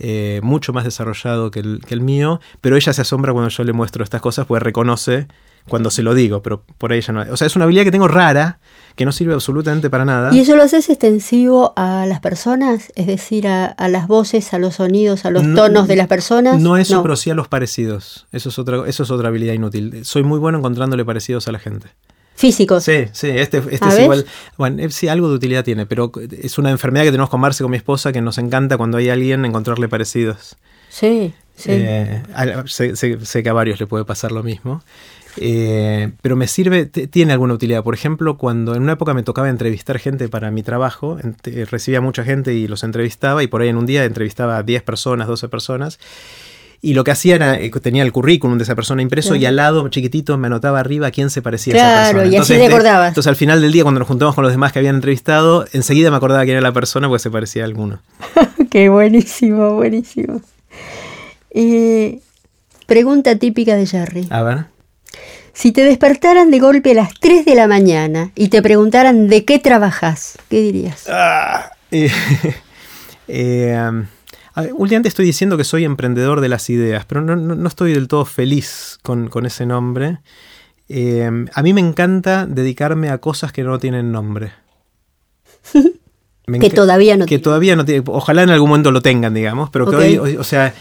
eh, 0.00 0.40
mucho 0.42 0.72
más 0.72 0.84
desarrollado 0.84 1.50
que 1.50 1.60
el, 1.60 1.80
que 1.86 1.94
el 1.94 2.00
mío, 2.00 2.40
pero 2.60 2.76
ella 2.76 2.92
se 2.92 3.02
asombra 3.02 3.32
cuando 3.32 3.50
yo 3.50 3.62
le 3.64 3.72
muestro 3.72 4.02
estas 4.02 4.20
cosas, 4.20 4.46
porque 4.46 4.64
reconoce 4.64 5.28
cuando 5.68 5.90
se 5.90 6.02
lo 6.02 6.14
digo, 6.14 6.42
pero 6.42 6.62
por 6.78 6.90
ahí 6.92 6.98
ella 6.98 7.12
no. 7.12 7.24
O 7.32 7.36
sea, 7.36 7.46
es 7.46 7.54
una 7.54 7.64
habilidad 7.66 7.84
que 7.84 7.90
tengo 7.92 8.08
rara, 8.08 8.58
que 8.98 9.06
no 9.06 9.12
sirve 9.12 9.32
absolutamente 9.32 9.88
para 9.88 10.04
nada. 10.04 10.34
¿Y 10.34 10.40
eso 10.40 10.54
lo 10.56 10.62
haces 10.62 10.90
extensivo 10.90 11.72
a 11.76 12.04
las 12.06 12.20
personas? 12.20 12.92
Es 12.96 13.06
decir, 13.06 13.48
a, 13.48 13.64
a 13.66 13.88
las 13.88 14.08
voces, 14.08 14.52
a 14.52 14.58
los 14.58 14.74
sonidos, 14.74 15.24
a 15.24 15.30
los 15.30 15.44
No- 15.44 15.54
tonos 15.62 15.88
de 15.88 15.96
las 15.96 16.08
personas. 16.08 16.60
No 16.60 16.76
eso, 16.76 17.00
pero 17.02 17.16
sí 17.16 17.30
a 17.30 17.34
los 17.34 17.48
parecidos. 17.48 18.26
Eso 18.32 18.50
es, 18.50 18.58
otra, 18.58 18.86
eso 18.86 19.04
es 19.04 19.10
otra 19.10 19.28
habilidad 19.28 19.54
inútil. 19.54 20.04
Soy 20.04 20.22
muy 20.24 20.38
bueno 20.38 20.58
encontrándole 20.58 21.04
parecidos 21.06 21.48
a 21.48 21.52
la 21.52 21.58
gente. 21.58 21.88
Físicos. 22.34 22.84
Sí, 22.84 23.06
sí, 23.12 23.28
este, 23.28 23.58
este 23.70 23.84
¿A 23.84 23.88
es 23.88 24.00
igual. 24.00 24.26
Bueno, 24.56 24.82
eh, 24.82 24.90
sí, 24.90 25.08
algo 25.08 25.28
de 25.28 25.34
utilidad 25.36 25.64
tiene, 25.64 25.86
pero 25.86 26.12
es 26.42 26.58
una 26.58 26.70
enfermedad 26.70 27.04
que 27.04 27.10
tenemos 27.10 27.30
con 27.30 27.40
Marce, 27.40 27.64
con 27.64 27.70
mi 27.70 27.76
esposa, 27.76 28.12
que 28.12 28.20
nos 28.20 28.38
encanta 28.38 28.76
cuando 28.76 28.98
hay 28.98 29.08
alguien 29.08 29.44
encontrarle 29.44 29.88
parecidos. 29.88 30.56
Sí, 30.88 31.32
sí. 31.56 31.70
Eh, 31.72 32.22
a- 32.34 32.64
sé, 32.66 32.94
sé- 32.96 33.24
sé 33.24 33.42
que 33.42 33.48
a 33.48 33.52
varios 33.52 33.80
le 33.80 33.86
puede 33.86 34.04
pasar 34.04 34.30
lo 34.32 34.42
mismo. 34.44 34.82
Eh, 35.40 36.10
pero 36.22 36.36
me 36.36 36.46
sirve, 36.48 36.86
tiene 36.86 37.32
alguna 37.32 37.54
utilidad. 37.54 37.82
Por 37.82 37.94
ejemplo, 37.94 38.36
cuando 38.38 38.74
en 38.74 38.82
una 38.82 38.92
época 38.92 39.14
me 39.14 39.22
tocaba 39.22 39.48
entrevistar 39.48 39.98
gente 39.98 40.28
para 40.28 40.50
mi 40.50 40.62
trabajo, 40.62 41.18
recibía 41.70 42.00
mucha 42.00 42.24
gente 42.24 42.54
y 42.54 42.66
los 42.68 42.82
entrevistaba, 42.84 43.42
y 43.42 43.46
por 43.46 43.62
ahí 43.62 43.68
en 43.68 43.76
un 43.76 43.86
día 43.86 44.04
entrevistaba 44.04 44.56
a 44.58 44.62
10 44.62 44.82
personas, 44.82 45.28
12 45.28 45.48
personas. 45.48 45.98
Y 46.80 46.94
lo 46.94 47.02
que 47.02 47.10
hacía 47.10 47.34
era, 47.34 47.58
eh, 47.58 47.70
tenía 47.82 48.04
el 48.04 48.12
currículum 48.12 48.56
de 48.56 48.62
esa 48.62 48.76
persona 48.76 49.02
impreso 49.02 49.30
Claro. 49.30 49.42
y 49.42 49.46
al 49.46 49.56
lado, 49.56 49.88
chiquitito, 49.88 50.38
me 50.38 50.46
anotaba 50.46 50.78
arriba 50.78 51.08
a 51.08 51.10
quién 51.10 51.28
se 51.28 51.42
parecía 51.42 51.74
a 51.74 51.76
esa 51.76 51.86
Claro, 51.86 52.18
persona. 52.20 52.24
y 52.24 52.28
así 52.28 52.36
Entonces, 52.52 52.58
te 52.58 52.66
acordabas. 52.74 53.08
Entonces 53.08 53.28
al 53.28 53.34
final 53.36 53.60
del 53.60 53.72
día, 53.72 53.82
cuando 53.82 53.98
nos 53.98 54.06
juntamos 54.06 54.36
con 54.36 54.44
los 54.44 54.52
demás 54.52 54.72
que 54.72 54.78
habían 54.78 54.94
entrevistado, 54.94 55.64
enseguida 55.72 56.10
me 56.12 56.16
acordaba 56.18 56.44
quién 56.44 56.56
era 56.56 56.62
la 56.62 56.72
persona 56.72 57.08
porque 57.08 57.18
se 57.20 57.30
parecía 57.32 57.62
a 57.62 57.66
alguno. 57.66 58.00
Qué 58.70 58.88
buenísimo, 58.90 59.74
buenísimo. 59.74 60.40
Eh, 61.50 62.20
pregunta 62.86 63.34
típica 63.36 63.74
de 63.74 63.84
Jerry. 63.86 64.28
A 64.30 64.42
ver. 64.44 64.64
Si 65.58 65.72
te 65.72 65.82
despertaran 65.82 66.52
de 66.52 66.60
golpe 66.60 66.92
a 66.92 66.94
las 66.94 67.14
3 67.18 67.44
de 67.44 67.56
la 67.56 67.66
mañana 67.66 68.30
y 68.36 68.46
te 68.46 68.62
preguntaran 68.62 69.26
de 69.26 69.44
qué 69.44 69.58
trabajas, 69.58 70.38
¿qué 70.48 70.60
dirías? 70.60 71.06
Ah, 71.08 71.72
eh, 71.90 72.12
eh, 73.26 73.76
ver, 74.54 74.72
últimamente 74.74 75.08
estoy 75.08 75.26
diciendo 75.26 75.56
que 75.56 75.64
soy 75.64 75.84
emprendedor 75.84 76.40
de 76.40 76.48
las 76.48 76.70
ideas, 76.70 77.06
pero 77.06 77.22
no, 77.22 77.34
no- 77.34 77.56
no 77.56 77.66
estoy 77.66 77.92
del 77.92 78.06
todo 78.06 78.24
feliz 78.24 79.00
con, 79.02 79.26
con 79.26 79.46
ese 79.46 79.66
nombre. 79.66 80.18
Eh, 80.88 81.28
a 81.52 81.62
mí 81.64 81.72
me 81.74 81.80
encanta 81.80 82.46
dedicarme 82.46 83.08
a 83.08 83.18
cosas 83.18 83.50
que 83.50 83.64
no 83.64 83.80
tienen 83.80 84.12
nombre. 84.12 84.52
Que 86.60 86.70
todavía 86.70 87.14
no 87.18 87.26
que 87.26 87.28
tiene. 87.28 87.42
todavía 87.42 87.76
no 87.76 87.84
tiene, 87.84 88.02
ojalá 88.06 88.42
en 88.42 88.48
algún 88.48 88.70
momento 88.70 88.90
lo 88.90 89.02
tengan, 89.02 89.34
digamos, 89.34 89.68
pero 89.68 89.84
que 89.90 90.18
hoy, 90.18 90.36
o 90.38 90.44
sea, 90.44 90.72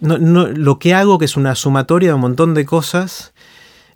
no- 0.00 0.16
lo 0.46 0.78
que 0.78 0.94
hago, 0.94 1.18
que 1.18 1.26
es 1.26 1.36
una 1.36 1.54
sumatoria 1.54 2.08
de 2.08 2.14
un 2.14 2.22
montón 2.22 2.54
de 2.54 2.64
cosas, 2.64 3.34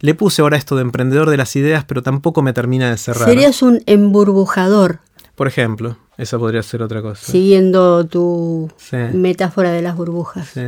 le 0.01 0.15
puse 0.15 0.43
ahora 0.43 0.57
esto 0.57 0.77
de 0.77 0.83
emprendedor 0.83 1.31
de 1.31 1.37
las 1.37 1.55
ideas, 1.57 1.85
pero 1.85 2.03
tampoco 2.03 2.43
me 2.43 2.53
termina 2.53 2.91
de 2.91 2.97
cerrar. 2.97 3.29
Serías 3.29 3.63
un 3.63 3.83
emburbujador, 3.87 5.01
Por 5.35 5.47
ejemplo, 5.47 5.97
esa 6.19 6.39
podría 6.39 6.63
ser 6.63 6.83
otra 6.83 7.01
cosa. 7.03 7.31
siguiendo 7.31 8.07
tu 8.07 8.71
Sí. 8.77 8.97
metáfora 9.15 9.71
de 9.73 9.83
las 9.83 9.97
burbujas. 9.97 10.49
Sí. 10.55 10.63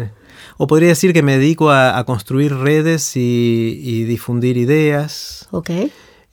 O 0.59 0.67
podría 0.67 0.89
decir 0.89 1.13
que 1.13 1.23
me 1.23 1.39
dedico 1.39 1.71
a, 1.71 1.99
a 1.99 2.05
construir 2.05 2.55
redes 2.55 3.17
y, 3.17 3.81
y 3.83 4.05
difundir 4.05 4.57
ideas. 4.57 5.49
Ok. 5.51 5.71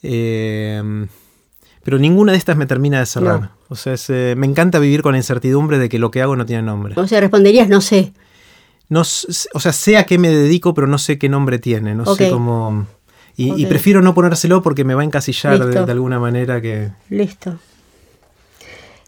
eh, 0.03 1.07
pero 1.83 1.97
ninguna 1.97 2.33
de 2.33 2.37
estas 2.37 2.57
me 2.57 2.65
termina 2.65 2.99
de 2.99 3.05
cerrar. 3.05 3.41
No. 3.41 3.51
O 3.69 3.75
sea, 3.75 3.93
es, 3.93 4.09
eh, 4.09 4.35
me 4.37 4.45
encanta 4.45 4.77
vivir 4.79 5.01
con 5.01 5.13
la 5.13 5.17
incertidumbre 5.17 5.77
de 5.79 5.89
que 5.89 5.97
lo 5.99 6.11
que 6.11 6.21
hago 6.21 6.35
no 6.35 6.45
tiene 6.45 6.61
nombre. 6.63 6.93
O 6.97 7.07
sea, 7.07 7.19
responderías, 7.19 7.67
no 7.69 7.81
sé. 7.81 8.13
No, 8.89 9.01
o 9.01 9.59
sea, 9.59 9.71
sé 9.71 9.97
a 9.97 10.05
qué 10.05 10.17
me 10.17 10.29
dedico, 10.29 10.73
pero 10.73 10.87
no 10.87 10.97
sé 10.97 11.19
qué 11.19 11.29
nombre 11.29 11.59
tiene. 11.59 11.93
No 11.95 12.15
sé 12.15 12.29
cómo. 12.29 12.87
Y, 13.37 13.65
prefiero 13.67 14.01
no 14.01 14.13
ponérselo 14.13 14.61
porque 14.61 14.83
me 14.83 14.95
va 14.95 15.01
a 15.01 15.05
encasillar 15.05 15.65
de, 15.65 15.91
alguna 15.91 16.19
manera 16.19 16.59
que. 16.61 16.91
Listo. 17.09 17.57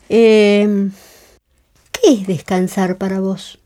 Eh, 0.08 0.90
¿Qué 1.92 2.14
es 2.14 2.28
descansar 2.28 2.98
para 2.98 3.20
vos? 3.20 3.60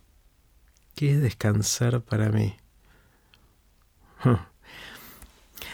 ¿Qué 0.96 1.12
es 1.12 1.22
descansar 1.22 2.02
para 2.02 2.30
mí? 2.30 2.56
Huh. 4.24 4.38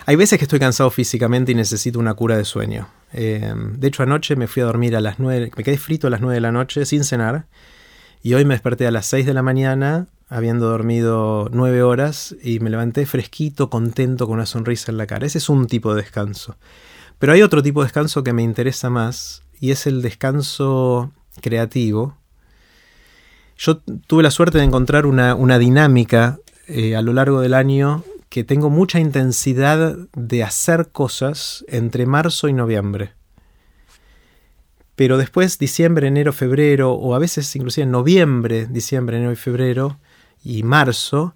Hay 0.06 0.16
veces 0.16 0.40
que 0.40 0.46
estoy 0.46 0.60
cansado 0.60 0.90
físicamente 0.90 1.52
y 1.52 1.56
necesito 1.56 2.00
una 2.00 2.14
cura 2.16 2.36
de 2.36 2.44
sueño. 2.44 2.90
Eh, 3.14 3.54
de 3.56 3.88
hecho, 3.88 4.04
anoche 4.04 4.36
me 4.36 4.48
fui 4.48 4.62
a 4.62 4.66
dormir 4.66 4.96
a 4.96 5.02
las 5.02 5.20
9, 5.20 5.52
me 5.56 5.64
quedé 5.64 5.78
frito 5.78 6.08
a 6.08 6.10
las 6.10 6.22
9 6.22 6.36
de 6.36 6.42
la 6.42 6.52
noche 6.52 6.86
sin 6.86 7.04
cenar. 7.04 7.46
Y 8.24 8.34
hoy 8.34 8.46
me 8.46 8.56
desperté 8.56 8.88
a 8.88 8.92
las 8.92 9.06
6 9.06 9.26
de 9.26 9.34
la 9.34 9.42
mañana, 9.42 10.08
habiendo 10.32 10.70
dormido 10.70 11.50
9 11.52 11.84
horas, 11.84 12.36
y 12.42 12.62
me 12.62 12.70
levanté 12.70 13.06
fresquito, 13.06 13.70
contento, 13.70 14.28
con 14.28 14.36
una 14.36 14.46
sonrisa 14.46 14.90
en 14.90 14.98
la 14.98 15.06
cara. 15.06 15.28
Ese 15.28 15.40
es 15.40 15.50
un 15.50 15.68
tipo 15.68 15.94
de 15.94 16.02
descanso. 16.02 16.56
Pero 17.20 17.34
hay 17.34 17.42
otro 17.42 17.62
tipo 17.62 17.82
de 17.82 17.88
descanso 17.88 18.24
que 18.24 18.32
me 18.32 18.42
interesa 18.42 18.90
más, 18.90 19.44
y 19.60 19.72
es 19.72 19.86
el 19.88 20.02
descanso 20.02 21.12
creativo. 21.42 22.16
Yo 23.58 23.80
tuve 24.08 24.24
la 24.24 24.32
suerte 24.32 24.58
de 24.58 24.64
encontrar 24.64 25.06
una, 25.06 25.36
una 25.36 25.60
dinámica 25.60 26.40
eh, 26.68 26.96
a 26.96 27.02
lo 27.02 27.12
largo 27.12 27.42
del 27.42 27.54
año 27.54 28.06
que 28.30 28.46
tengo 28.46 28.70
mucha 28.70 29.02
intensidad 29.02 29.98
de 30.16 30.44
hacer 30.44 30.92
cosas 30.94 31.66
entre 31.68 32.06
marzo 32.06 32.48
y 32.48 32.54
noviembre. 32.54 33.12
Pero 34.96 35.18
después, 35.18 35.60
diciembre, 35.60 36.08
enero, 36.08 36.32
febrero, 36.32 36.94
o 36.94 37.16
a 37.16 37.20
veces 37.20 37.54
inclusive 37.58 37.86
noviembre, 37.86 38.68
diciembre, 38.68 39.18
enero 39.18 39.34
y 39.34 39.36
febrero, 39.36 40.00
y 40.44 40.64
marzo, 40.64 41.34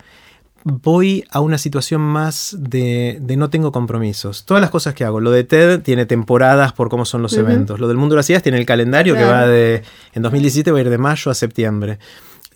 voy 0.63 1.23
a 1.29 1.39
una 1.41 1.57
situación 1.59 2.01
más 2.01 2.55
de, 2.59 3.19
de 3.21 3.37
no 3.37 3.49
tengo 3.51 3.71
compromisos. 3.71 4.45
Todas 4.45 4.61
las 4.61 4.71
cosas 4.71 4.93
que 4.95 5.03
hago. 5.03 5.19
Lo 5.19 5.29
de 5.31 5.43
TED 5.43 5.81
tiene 5.81 6.05
temporadas 6.07 6.73
por 6.73 6.89
cómo 6.89 7.05
son 7.05 7.21
los 7.21 7.33
eventos. 7.37 7.79
Lo 7.79 7.87
del 7.87 7.97
mundo 7.97 8.15
de 8.15 8.17
las 8.19 8.29
ideas 8.29 8.41
tiene 8.41 8.57
el 8.57 8.65
calendario 8.65 9.13
que 9.15 9.23
va 9.23 9.45
de... 9.47 9.83
En 10.13 10.23
2017 10.23 10.71
va 10.71 10.77
a 10.79 10.81
ir 10.81 10.89
de 10.89 10.97
mayo 10.97 11.29
a 11.29 11.35
septiembre. 11.35 11.99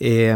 Eh, 0.00 0.34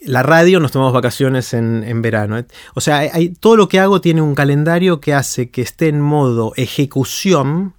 la 0.00 0.22
radio 0.22 0.60
nos 0.60 0.72
tomamos 0.72 0.92
vacaciones 0.92 1.54
en, 1.54 1.82
en 1.84 2.02
verano. 2.02 2.42
O 2.74 2.80
sea, 2.80 2.98
hay- 2.98 3.30
todo 3.40 3.56
lo 3.56 3.68
que 3.68 3.80
hago 3.80 4.00
tiene 4.00 4.20
un 4.20 4.34
calendario 4.34 5.00
que 5.00 5.14
hace 5.14 5.50
que 5.50 5.62
esté 5.62 5.88
en 5.88 6.00
modo 6.00 6.52
ejecución 6.56 7.74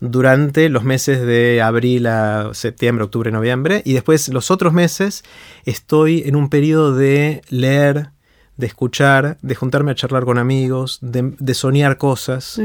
durante 0.00 0.68
los 0.68 0.84
meses 0.84 1.20
de 1.22 1.60
abril 1.62 2.06
a 2.06 2.50
septiembre, 2.54 3.04
octubre, 3.04 3.30
noviembre. 3.30 3.82
Y 3.84 3.92
después 3.94 4.28
los 4.28 4.50
otros 4.50 4.72
meses 4.72 5.24
estoy 5.64 6.22
en 6.26 6.36
un 6.36 6.48
periodo 6.50 6.94
de 6.94 7.42
leer, 7.48 8.10
de 8.56 8.66
escuchar, 8.66 9.38
de 9.42 9.54
juntarme 9.54 9.90
a 9.90 9.94
charlar 9.94 10.24
con 10.24 10.38
amigos, 10.38 10.98
de, 11.02 11.34
de 11.38 11.54
soñar 11.54 11.98
cosas. 11.98 12.60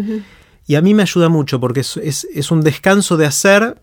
Y 0.66 0.76
a 0.76 0.82
mí 0.82 0.94
me 0.94 1.02
ayuda 1.04 1.30
mucho 1.30 1.60
porque 1.60 1.82
es, 1.82 1.98
es- 1.98 2.28
es 2.34 2.52
un 2.52 2.62
descanso 2.62 3.18
de 3.18 3.26
hacer 3.26 3.78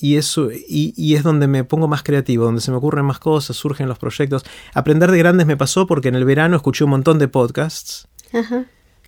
y, 0.00 0.16
eso, 0.16 0.50
y, 0.50 0.92
y 0.96 1.14
es 1.14 1.22
donde 1.22 1.46
me 1.46 1.62
pongo 1.64 1.86
más 1.88 2.02
creativo, 2.02 2.44
donde 2.44 2.60
se 2.60 2.70
me 2.72 2.76
ocurren 2.78 3.04
más 3.04 3.18
cosas, 3.20 3.56
surgen 3.56 3.86
los 3.88 3.98
proyectos. 3.98 4.42
Aprender 4.74 5.10
de 5.12 5.18
grandes 5.18 5.46
me 5.46 5.56
pasó 5.56 5.86
porque 5.86 6.08
en 6.08 6.16
el 6.16 6.24
verano 6.24 6.56
escuché 6.56 6.82
un 6.84 6.90
montón 6.90 7.18
de 7.20 7.28
podcasts 7.28 8.08
Ajá. 8.32 8.64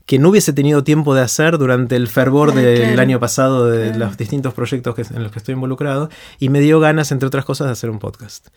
Que 0.07 0.19
no 0.19 0.29
hubiese 0.29 0.53
tenido 0.53 0.85
tiempo 0.85 1.15
de 1.15 1.23
hacer 1.23 1.57
durante 1.59 1.97
el 1.97 2.09
fervor 2.09 2.51
Ah, 2.53 2.57
del 2.57 2.83
claro. 2.83 3.01
año 3.03 3.21
pasado 3.21 3.71
de 3.71 3.91
Claro. 3.93 4.07
los 4.07 4.17
distintos 4.19 4.53
proyectos 4.55 4.95
que- 4.95 5.03
en 5.03 5.23
los 5.23 5.33
que 5.33 5.39
estoy 5.39 5.55
involucrado 5.55 6.11
y 6.39 6.49
me 6.51 6.61
dio 6.61 6.79
ganas, 6.81 7.11
entre 7.13 7.27
otras 7.27 7.45
cosas, 7.45 7.69
de 7.69 7.73
hacer 7.73 7.89
un 7.91 7.99
podcast. 7.99 8.49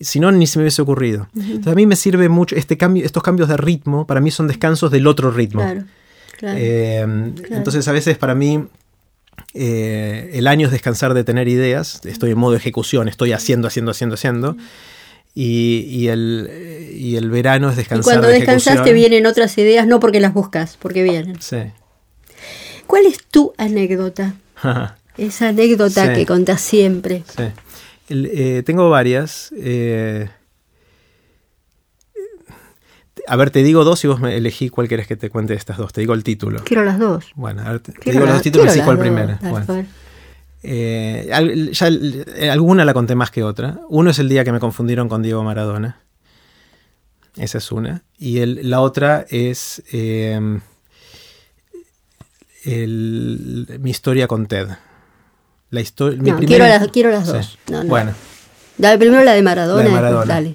Si 0.00 0.18
no, 0.20 0.30
ni 0.32 0.46
se 0.46 0.58
me 0.58 0.64
hubiese 0.64 0.82
ocurrido. 0.82 1.28
Entonces 1.36 1.72
a 1.72 1.76
mí 1.76 1.86
me 1.86 1.96
sirve 1.96 2.28
mucho 2.28 2.56
este 2.56 2.76
cambio, 2.76 3.04
estos 3.04 3.22
cambios 3.22 3.48
de 3.48 3.56
ritmo, 3.56 4.06
para 4.06 4.20
mí 4.20 4.30
son 4.30 4.48
descansos 4.48 4.90
del 4.90 5.06
otro 5.06 5.30
ritmo. 5.30 5.62
Claro. 5.62 5.84
Claro. 6.38 6.58
Eh, 6.60 7.00
Entonces 7.50 7.86
a 7.88 7.92
veces 7.92 8.18
para 8.18 8.34
mí 8.34 8.64
eh, 9.54 10.30
el 10.34 10.46
año 10.46 10.66
es 10.66 10.72
descansar 10.72 11.14
de 11.14 11.24
tener 11.24 11.46
ideas, 11.48 12.00
estoy 12.04 12.32
en 12.32 12.38
modo 12.38 12.56
ejecución, 12.56 13.08
estoy 13.08 13.32
haciendo, 13.32 13.68
haciendo, 13.68 13.90
haciendo, 13.92 14.14
haciendo. 14.14 14.56
Y, 15.34 15.86
y 15.88 16.08
el, 16.08 16.90
y 16.94 17.16
el 17.16 17.30
verano 17.30 17.68
es 17.70 17.74
y 17.74 17.78
descansar 17.78 18.04
cuando 18.04 18.28
de 18.28 18.34
descansas 18.34 18.64
te 18.64 18.70
ejecución. 18.90 18.96
vienen 18.96 19.26
otras 19.26 19.56
ideas, 19.56 19.86
no 19.86 19.98
porque 19.98 20.20
las 20.20 20.34
buscas, 20.34 20.76
porque 20.80 21.02
vienen. 21.02 21.40
Sí. 21.40 21.56
¿Cuál 22.86 23.06
es 23.06 23.18
tu 23.30 23.54
anécdota? 23.56 24.34
Esa 25.16 25.48
anécdota 25.48 26.08
Sí. 26.08 26.20
que 26.20 26.26
contás 26.26 26.60
siempre. 26.60 27.22
Sí. 27.36 27.44
El, 28.10 28.26
eh, 28.32 28.62
tengo 28.64 28.90
varias. 28.90 29.52
eh, 29.56 30.28
a 33.28 33.36
ver, 33.36 33.50
te 33.50 33.62
digo 33.62 33.84
dos 33.84 34.02
y 34.04 34.08
vos 34.08 34.20
me 34.20 34.36
elegí 34.36 34.68
cuál 34.68 34.88
querés 34.88 35.06
que 35.06 35.16
te 35.16 35.30
cuente 35.30 35.52
de 35.52 35.58
estas 35.58 35.78
dos. 35.78 35.92
Te 35.92 36.00
digo 36.00 36.12
el 36.14 36.24
título. 36.24 36.62
Quiero 36.64 36.84
las 36.84 36.98
dos. 36.98 37.30
Bueno, 37.36 37.62
a 37.62 37.70
ver, 37.72 37.80
te, 37.80 37.92
digo 38.04 38.20
los 38.20 38.24
las- 38.28 38.34
dos 38.36 38.42
títulos 38.42 38.76
y 38.76 38.80
cuál 38.80 38.98
primero. 38.98 39.38
Bueno. 39.42 39.86
Eh, 40.64 41.28
ya 41.72 41.88
eh, 41.88 42.50
alguna 42.50 42.84
la 42.84 42.94
conté 42.94 43.14
más 43.14 43.30
que 43.30 43.42
otra. 43.42 43.80
Uno 43.88 44.10
es 44.10 44.18
el 44.18 44.28
día 44.28 44.44
que 44.44 44.52
me 44.52 44.60
confundieron 44.60 45.08
con 45.08 45.22
Diego 45.22 45.42
Maradona. 45.42 46.00
Esa 47.36 47.58
es 47.58 47.72
una. 47.72 48.02
Y 48.18 48.38
el- 48.38 48.68
la 48.70 48.80
otra 48.80 49.26
es 49.30 49.82
eh, 49.92 50.38
el- 52.64 53.78
mi 53.80 53.90
historia 53.90 54.26
con 54.28 54.46
Ted. 54.46 54.68
La 55.70 55.80
historia. 55.80 56.18
No, 56.22 56.38
quiero 56.38 56.66
las- 56.66 56.88
quiero 56.88 57.10
las 57.10 57.26
dos. 57.26 57.58
No, 57.70 57.82
no. 57.82 57.88
Bueno, 57.88 58.12
Dale 58.78 58.98
primero 58.98 59.22
la 59.22 59.32
de 59.32 59.42
Maradona. 59.42 59.76
La 59.82 59.82
de 59.82 59.90
después 59.90 60.02
Maradona. 60.02 60.34
Dale. 60.34 60.54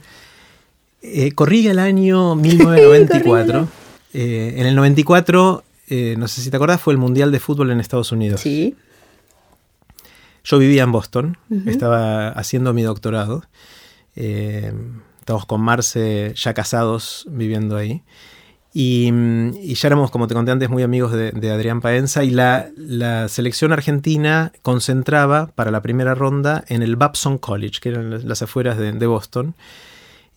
eh, 1.02 1.32
corría 1.34 1.72
el 1.72 1.80
año 1.80 2.36
1994. 2.36 3.68
Eh, 4.14 4.56
en 4.58 4.66
el 4.68 4.76
94, 4.76 5.64
eh, 5.90 6.16
no 6.18 6.28
sé 6.28 6.42
si 6.42 6.50
te 6.50 6.56
acordás, 6.58 6.82
fue 6.82 6.94
el 6.94 6.98
Mundial 6.98 7.32
de 7.32 7.40
Fútbol 7.40 7.72
en 7.72 7.80
Estados 7.80 8.12
Unidos. 8.12 8.42
Sí. 8.42 8.76
Yo 10.50 10.58
vivía 10.60 10.84
en 10.84 10.92
Boston, 10.94 11.38
estaba 11.66 12.30
haciendo 12.30 12.74
mi 12.74 12.82
doctorado. 12.84 13.44
Eh, 14.16 14.72
estábamos 15.20 15.46
con 15.46 15.60
Marce 15.60 16.34
ya 16.36 16.54
casados 16.54 17.26
viviendo 17.30 17.76
ahí. 17.76 18.04
Y, 18.74 19.12
mm, 19.12 19.56
y 19.62 19.74
ya 19.74 19.88
éramos, 19.90 20.10
como 20.10 20.28
te 20.28 20.36
conté 20.36 20.52
antes, 20.52 20.70
muy 20.70 20.84
amigos 20.84 21.12
de, 21.12 21.32
de 21.32 21.52
Adrián 21.52 21.82
Paenza. 21.82 22.24
Y 22.24 22.30
la, 22.30 22.70
la 22.78 23.28
selección 23.28 23.74
argentina 23.74 24.54
concentraba 24.62 25.48
para 25.48 25.70
la 25.72 25.82
primera 25.82 26.16
ronda 26.16 26.64
en 26.70 26.82
el 26.82 26.96
Babson 26.96 27.38
College, 27.40 27.80
que 27.82 27.90
eran 27.90 28.10
las- 28.10 28.24
las 28.24 28.42
afueras 28.42 28.78
de, 28.78 28.94
de 28.94 29.06
Boston. 29.08 29.54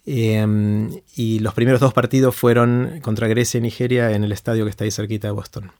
Eh, 0.07 0.89
y 1.15 1.39
los 1.39 1.55
primeros 1.55 1.81
dos 1.81 1.93
partidos 1.93 2.35
fueron 2.35 2.99
contra 3.03 3.29
Grecia 3.29 3.59
y 3.59 3.61
Nigeria 3.61 4.11
en 4.13 4.25
el 4.25 4.33
estadio 4.33 4.65
que 4.65 4.71
está 4.71 4.83
ahí 4.85 4.91
cerquita 4.91 5.29
de 5.29 5.33
Boston. 5.33 5.71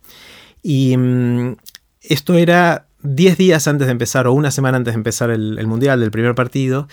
Y 0.63 0.97
mm, 0.97 1.57
esto 2.03 2.35
era 2.35 2.87
10 3.03 3.37
días 3.37 3.67
antes 3.69 3.87
de 3.87 3.93
empezar 3.93 4.27
o 4.27 4.33
una 4.33 4.51
semana 4.51 4.77
antes 4.77 4.95
de 4.95 4.99
empezar 4.99 5.31
el, 5.31 5.59
el 5.59 5.67
Mundial 5.67 6.01
del 6.01 6.11
primer 6.11 6.35
partido. 6.35 6.89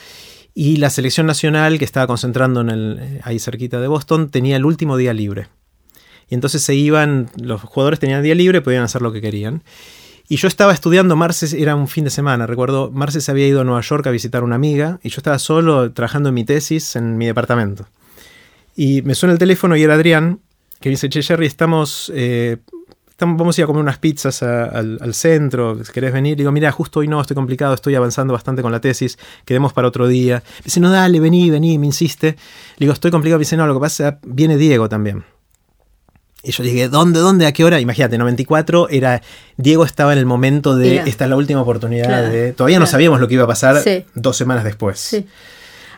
Y 0.54 0.78
la 0.78 0.90
selección 0.90 1.28
nacional 1.28 1.78
que 1.78 1.86
estaba 1.86 2.08
concentrando 2.08 2.62
en 2.62 2.70
el, 2.70 2.98
eh, 3.00 3.22
ahí 3.24 3.38
cerquita 3.40 3.80
de 3.80 3.88
Boston 3.88 4.30
tenía 4.30 4.56
el 4.56 4.66
último 4.66 4.98
día 4.98 5.14
libre. 5.14 5.50
Y 6.30 6.36
entonces 6.36 6.62
se 6.62 6.76
iban, 6.76 7.30
los 7.40 7.62
jugadores 7.62 8.00
tenían 8.00 8.24
día 8.24 8.36
libre, 8.36 8.62
podían 8.62 8.84
hacer 8.84 9.02
lo 9.02 9.14
que 9.14 9.22
querían. 9.22 9.64
Y 10.30 10.38
yo 10.38 10.48
estaba 10.48 10.74
estudiando, 10.74 11.16
Marce 11.16 11.62
era 11.62 11.76
un 11.76 11.88
fin 11.88 12.04
de 12.04 12.10
semana, 12.10 12.48
recuerdo, 12.48 12.92
Marce 12.92 13.22
se 13.22 13.32
había 13.32 13.48
ido 13.48 13.62
a 13.62 13.64
Nueva 13.64 13.82
York 13.82 14.06
a 14.08 14.12
visitar 14.12 14.44
una 14.44 14.56
amiga 14.56 15.00
y 15.02 15.10
yo 15.10 15.18
estaba 15.18 15.40
solo 15.40 15.94
trabajando 15.94 16.30
en 16.30 16.36
mi 16.36 16.44
tesis 16.44 16.98
en 16.98 17.18
mi 17.18 17.28
departamento. 17.28 17.88
Y 18.76 19.02
me 19.04 19.16
suena 19.16 19.34
el 19.34 19.40
teléfono 19.40 19.78
y 19.78 19.84
era 19.84 19.94
Adrián, 19.94 20.42
que 20.82 20.90
dice, 20.90 21.08
che 21.08 21.24
Jerry, 21.24 21.48
estamos, 21.48 22.12
eh, 22.14 22.58
estamos- 23.18 23.36
vamos 23.40 23.58
a 23.58 23.62
ir 23.62 23.64
a 23.64 23.68
comer 23.68 23.82
unas 23.82 23.98
pizzas 23.98 24.44
a- 24.44 24.66
al, 24.66 25.00
al 25.02 25.14
centro, 25.16 25.84
si 25.84 25.92
querés 25.92 26.14
venir. 26.14 26.38
Digo, 26.38 26.52
mira, 26.52 26.72
justo 26.72 27.00
hoy 27.00 27.08
no, 27.08 27.20
estoy 27.20 27.34
complicado, 27.34 27.74
estoy 27.74 27.96
avanzando 27.96 28.32
bastante 28.34 28.62
con 28.62 28.72
la 28.72 28.80
tesis, 28.80 29.18
quedemos 29.44 29.74
para 29.74 29.88
otro 29.88 30.08
día. 30.08 30.44
Me 30.60 30.66
dice, 30.66 30.80
no, 30.80 30.92
dale, 30.92 31.20
vení, 31.20 31.50
vení, 31.50 31.80
me 31.80 31.88
insiste. 31.88 32.28
Le 32.78 32.86
digo, 32.86 32.94
estoy 32.94 33.10
complicado, 33.10 33.40
me 33.40 33.42
dice, 33.42 33.58
no, 33.58 33.66
lo 33.66 33.74
que 33.74 33.80
pasa, 33.80 34.20
viene 34.24 34.56
Diego 34.56 34.88
también. 34.88 35.24
Y 36.44 36.52
yo 36.52 36.64
dije, 36.64 36.88
¿dónde, 36.90 37.20
dónde, 37.20 37.48
a 37.48 37.52
qué 37.52 37.64
hora? 37.66 37.80
Imagínate, 37.82 38.20
94 38.20 38.88
era, 38.90 39.24
Diego 39.58 39.84
estaba 39.84 40.14
en 40.14 40.20
el 40.20 40.28
momento 40.28 40.76
de, 40.76 40.98
esta 41.08 41.24
es 41.24 41.30
la 41.32 41.36
última 41.36 41.62
oportunidad 41.62 42.06
Claro, 42.06 42.30
de... 42.30 42.54
Todavía 42.54 42.80
no 42.80 42.86
sabíamos 42.86 43.20
lo 43.20 43.28
que 43.28 43.34
iba 43.34 43.44
a 43.46 43.48
pasar 43.48 43.82
Sí. 43.82 44.06
dos 44.14 44.38
semanas 44.38 44.64
después. 44.64 45.00
Sí. 45.00 45.26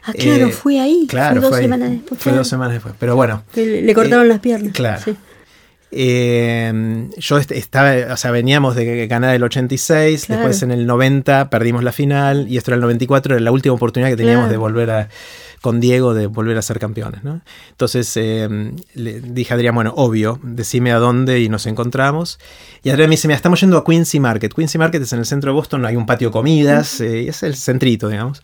Ah, 0.06 0.14
claro, 0.14 0.48
Eh, 0.48 0.52
fue 0.52 0.80
ahí. 0.80 1.06
Claro, 1.10 1.42
fue 1.42 1.50
dos 1.50 1.58
ahí. 1.60 1.64
semanas 1.66 1.90
después. 1.92 2.18
Fue 2.22 2.24
claro. 2.32 2.38
dos 2.38 2.48
semanas 2.48 2.74
después. 2.76 2.96
Pero 2.98 3.16
bueno, 3.18 3.44
le 3.54 3.94
cortaron 3.94 4.26
Eh, 4.26 4.30
las 4.30 4.40
piernas. 4.40 4.72
claro. 4.74 5.02
Sí. 5.04 5.14
Eh, 5.92 7.08
yo 7.18 7.38
est- 7.38 7.52
estaba, 7.52 8.14
o 8.14 8.18
sea, 8.18 8.32
veníamos 8.32 8.76
de 8.76 9.08
ganar 9.08 9.36
el 9.36 9.44
86, 9.44 10.26
Claro. 10.26 10.42
después 10.42 10.62
en 10.64 10.72
el 10.72 10.86
90 10.86 11.50
perdimos 11.50 11.84
la 11.84 11.92
final 11.92 12.48
y 12.50 12.58
esto 12.58 12.72
era 12.72 12.76
el 12.76 12.82
94, 12.82 13.36
era 13.36 13.44
la 13.44 13.52
última 13.52 13.76
oportunidad 13.76 14.10
que 14.10 14.18
teníamos 14.18 14.44
Claro. 14.46 14.52
de 14.52 14.58
volver 14.58 14.92
a, 14.92 15.10
con 15.62 15.80
Diego, 15.80 16.14
de 16.14 16.28
volver 16.28 16.58
a 16.58 16.62
ser 16.62 16.80
campeones. 16.80 17.24
¿no? 17.24 17.42
Entonces 17.72 18.12
eh, 18.18 18.48
le 18.94 19.20
dije 19.22 19.54
a 19.54 19.56
Adrián, 19.56 19.76
bueno, 19.76 19.94
obvio, 19.98 20.40
decime 20.44 20.92
a 20.92 20.98
dónde 21.00 21.40
y 21.42 21.50
nos 21.50 21.66
encontramos. 21.66 22.40
Y 22.84 22.90
Adrián 22.92 23.10
me 23.10 23.14
dice, 23.16 23.28
mira, 23.28 23.36
estamos 23.36 23.60
yendo 23.60 23.78
a 23.78 23.84
Quincy 23.84 24.20
Market. 24.20 24.54
Quincy 24.54 24.78
Market 24.78 25.02
es 25.04 25.14
en 25.14 25.20
el 25.20 25.26
centro 25.26 25.52
de 25.52 25.56
Boston, 25.56 25.86
hay 25.86 25.96
un 25.96 26.06
patio 26.06 26.30
de 26.30 26.32
comidas, 26.34 27.02
eh, 27.02 27.28
es 27.28 27.44
el 27.44 27.56
centrito, 27.56 28.08
digamos. 28.10 28.42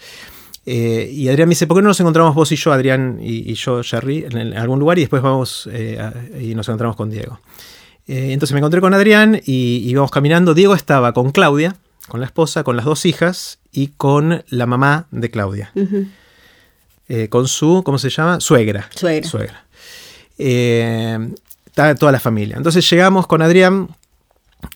Eh, 0.65 1.09
y 1.13 1.27
Adrián 1.29 1.47
me 1.47 1.51
dice, 1.51 1.67
¿por 1.67 1.77
qué 1.77 1.81
no 1.83 1.89
nos 1.89 1.99
encontramos 1.99 2.33
vos 2.33 2.51
y 2.51 2.55
yo, 2.55 2.71
Adrián 2.71 3.19
y, 3.21 3.51
y 3.51 3.53
yo, 3.53 3.83
Jerry, 3.83 4.25
en, 4.29 4.37
en 4.37 4.57
algún 4.57 4.79
lugar 4.79 4.97
y 4.97 5.01
después 5.01 5.21
vamos 5.21 5.69
eh, 5.71 5.99
a- 5.99 6.13
y 6.39 6.55
nos 6.55 6.67
encontramos 6.67 6.95
con 6.95 7.09
Diego? 7.11 7.39
Eh, 8.07 8.33
entonces 8.33 8.53
me 8.53 8.59
encontré 8.59 8.81
con 8.81 8.93
Adrián 8.93 9.39
y 9.45 9.77
íbamos 9.89 10.09
caminando. 10.11 10.53
Diego 10.53 10.73
estaba 10.75 11.13
con 11.13 11.31
Claudia, 11.31 11.75
con 12.07 12.19
la 12.19 12.25
esposa, 12.25 12.63
con 12.63 12.75
las 12.75 12.85
dos 12.85 13.05
hijas 13.05 13.59
y 13.71 13.89
con 13.89 14.43
la 14.49 14.65
mamá 14.65 15.07
de 15.11 15.29
Claudia, 15.31 15.71
con 17.29 17.47
su, 17.47 17.81
¿cómo 17.83 17.97
se 17.99 18.09
llama? 18.09 18.39
Suegra. 18.39 18.89
Suegra. 19.27 19.65
Estaba 21.65 21.95
toda 21.95 22.11
la 22.11 22.19
familia. 22.19 22.57
Entonces 22.57 22.89
llegamos 22.89 23.27
con 23.27 23.41
Adrián 23.41 23.89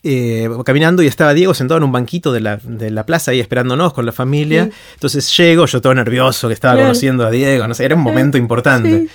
eh, 0.03 0.49
caminando 0.65 1.03
y 1.03 1.07
estaba 1.07 1.33
Diego 1.33 1.53
sentado 1.53 1.77
en 1.77 1.83
un 1.83 1.91
banquito 1.91 2.31
de 2.31 2.39
la, 2.39 2.57
de 2.63 2.89
la 2.89 3.05
plaza 3.05 3.31
ahí 3.31 3.39
esperándonos 3.39 3.93
con 3.93 4.05
la 4.05 4.11
familia. 4.11 4.65
Sí. 4.65 4.71
Entonces 4.95 5.37
llego, 5.37 5.65
yo 5.65 5.81
todo 5.81 5.93
nervioso 5.93 6.47
que 6.47 6.53
estaba 6.53 6.79
conociendo 6.79 7.25
a 7.25 7.31
Diego, 7.31 7.67
no 7.67 7.73
sé, 7.73 7.85
era 7.85 7.95
un 7.95 8.01
momento 8.01 8.37
importante. 8.37 9.01
Sí. 9.01 9.09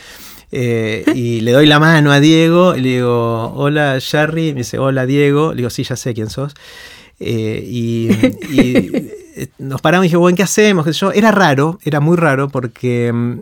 Eh, 0.56 1.04
y 1.14 1.40
le 1.40 1.50
doy 1.50 1.66
la 1.66 1.80
mano 1.80 2.12
a 2.12 2.20
Diego 2.20 2.76
y 2.76 2.80
le 2.80 2.88
digo, 2.90 3.52
hola 3.56 3.98
Jerry, 4.00 4.52
me 4.52 4.60
dice, 4.60 4.78
hola 4.78 5.04
Diego, 5.04 5.50
le 5.50 5.58
digo, 5.58 5.70
sí, 5.70 5.82
ya 5.82 5.96
sé 5.96 6.14
quién 6.14 6.30
sos. 6.30 6.54
Eh, 7.18 7.64
y, 7.66 8.10
y, 8.52 9.10
nos 9.58 9.80
paramos 9.80 10.04
y 10.04 10.08
dije, 10.08 10.16
bueno, 10.16 10.36
¿qué 10.36 10.42
hacemos? 10.44 10.86
Era 11.14 11.32
raro, 11.32 11.78
era 11.84 12.00
muy 12.00 12.16
raro 12.16 12.48
porque 12.48 13.12
mm, 13.12 13.40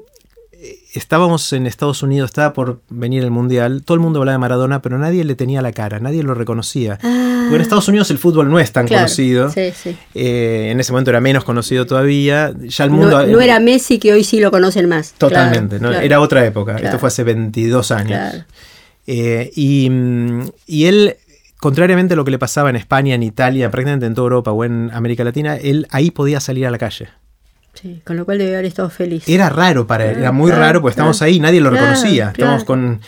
estábamos 0.94 1.52
en 1.52 1.66
Estados 1.66 2.02
Unidos, 2.02 2.30
estaba 2.30 2.52
por 2.52 2.80
venir 2.88 3.22
el 3.24 3.30
Mundial, 3.30 3.82
todo 3.84 3.94
el 3.94 4.00
mundo 4.00 4.18
hablaba 4.20 4.34
de 4.34 4.38
Maradona, 4.38 4.82
pero 4.82 4.98
nadie 4.98 5.24
le 5.24 5.34
tenía 5.34 5.62
la 5.62 5.72
cara, 5.72 6.00
nadie 6.00 6.22
lo 6.22 6.34
reconocía. 6.34 6.98
Ah, 7.02 7.38
Porque 7.44 7.56
en 7.56 7.60
Estados 7.62 7.88
Unidos 7.88 8.10
el 8.10 8.18
fútbol 8.18 8.50
no 8.50 8.58
es 8.58 8.72
tan 8.72 8.86
claro. 8.86 9.02
conocido. 9.04 9.50
Sí, 9.50 9.72
sí. 9.74 9.96
Eh, 10.14 10.68
en 10.70 10.80
ese 10.80 10.92
momento 10.92 11.10
era 11.10 11.20
menos 11.20 11.44
conocido 11.44 11.86
todavía. 11.86 12.52
Ya 12.60 12.84
el 12.84 12.90
mundo. 12.90 13.10
No, 13.10 13.26
no 13.26 13.40
era 13.40 13.58
Messi 13.60 13.98
que 13.98 14.12
hoy 14.12 14.22
sí 14.24 14.38
lo 14.40 14.50
conocen 14.50 14.88
más. 14.88 15.12
Totalmente, 15.18 15.78
Claro, 15.78 15.82
¿no? 15.82 15.88
claro. 15.90 16.04
era 16.06 16.20
otra 16.20 16.44
época. 16.46 16.76
Esto 16.76 16.98
fue 16.98 17.08
hace 17.08 17.24
22 17.24 17.90
años. 17.90 18.44
Eh, 19.06 19.50
y, 19.56 19.90
y 20.66 20.84
él, 20.86 21.16
contrariamente 21.58 22.14
a 22.14 22.16
lo 22.16 22.24
que 22.24 22.30
le 22.30 22.38
pasaba 22.38 22.70
en 22.70 22.76
España, 22.76 23.14
en 23.14 23.22
Italia, 23.22 23.70
prácticamente 23.70 24.06
en 24.06 24.14
toda 24.14 24.26
Europa 24.26 24.52
o 24.52 24.64
en 24.64 24.90
América 24.92 25.24
Latina, 25.24 25.56
él 25.56 25.86
ahí 25.90 26.10
podía 26.10 26.38
salir 26.40 26.66
a 26.66 26.70
la 26.70 26.78
calle. 26.78 27.08
Sí, 27.74 28.02
con 28.04 28.16
lo 28.16 28.24
cual 28.24 28.38
debe 28.38 28.52
haber 28.54 28.66
estado 28.66 28.90
feliz. 28.90 29.28
Era 29.28 29.48
raro 29.48 29.86
para 29.86 30.10
él, 30.10 30.18
era 30.18 30.30
muy 30.32 30.50
claro, 30.50 30.62
raro 30.62 30.80
porque 30.82 30.92
estamos 30.92 31.18
claro. 31.18 31.28
ahí, 31.32 31.40
nadie 31.40 31.60
lo 31.60 31.70
Claro, 31.70 31.86
reconocía. 31.86 32.28
Estábamos 32.28 32.64
con. 32.64 33.00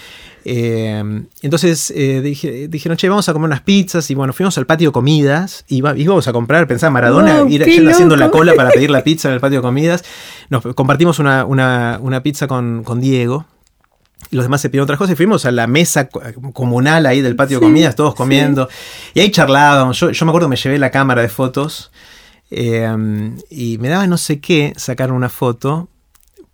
eh, 0.46 1.22
entonces 1.42 1.90
eh, 1.94 2.20
dije- 2.22 2.68
dijeron, 2.68 2.96
che, 2.96 3.08
vamos 3.08 3.28
a 3.28 3.32
comer 3.32 3.46
unas 3.46 3.60
pizzas. 3.62 4.10
Y 4.10 4.14
bueno, 4.14 4.32
fuimos 4.32 4.56
al 4.58 4.66
patio 4.66 4.88
de 4.88 4.92
comidas. 4.92 5.64
Y 5.68 5.76
iba- 5.76 5.96
íbamos 5.96 6.26
a 6.28 6.32
comprar, 6.32 6.66
pensaba 6.66 6.90
Maradona, 6.90 7.40
Wow, 7.40 7.48
ir 7.50 7.62
haciendo 7.90 8.16
la 8.16 8.30
cola 8.30 8.54
para 8.54 8.70
pedir 8.70 8.90
la 8.90 9.02
pizza 9.04 9.28
en 9.28 9.34
el 9.34 9.40
patio 9.40 9.58
de 9.58 9.62
comidas. 9.62 10.04
Nos 10.50 10.62
compartimos 10.74 11.18
una, 11.18 11.44
una- 11.44 11.98
una 12.00 12.22
pizza 12.22 12.46
con, 12.46 12.82
con 12.84 13.00
Diego. 13.00 13.46
Y 14.30 14.36
los 14.36 14.46
demás 14.46 14.62
se 14.62 14.70
pidieron 14.70 14.84
otras 14.84 14.98
cosas 14.98 15.12
y 15.12 15.16
fuimos 15.16 15.44
a 15.44 15.50
la 15.52 15.66
mesa 15.66 16.08
co- 16.08 16.22
comunal 16.54 17.04
ahí 17.04 17.20
del 17.20 17.36
patio 17.36 17.58
de 17.60 17.66
comidas, 17.66 17.94
todos 17.94 18.12
sí. 18.12 18.16
comiendo. 18.16 18.68
Y 19.12 19.20
ahí 19.20 19.30
charlábamos. 19.30 20.00
Yo, 20.00 20.10
yo 20.10 20.24
me 20.26 20.30
acuerdo 20.30 20.48
que 20.48 20.50
me 20.50 20.56
llevé 20.56 20.78
la 20.78 20.90
cámara 20.90 21.20
de 21.20 21.28
fotos 21.28 21.92
eh, 22.50 23.32
y 23.50 23.78
me 23.78 23.88
daba 23.88 24.06
no 24.06 24.16
sé 24.18 24.40
qué 24.40 24.72
sacar 24.76 25.12
una 25.12 25.28
foto 25.28 25.88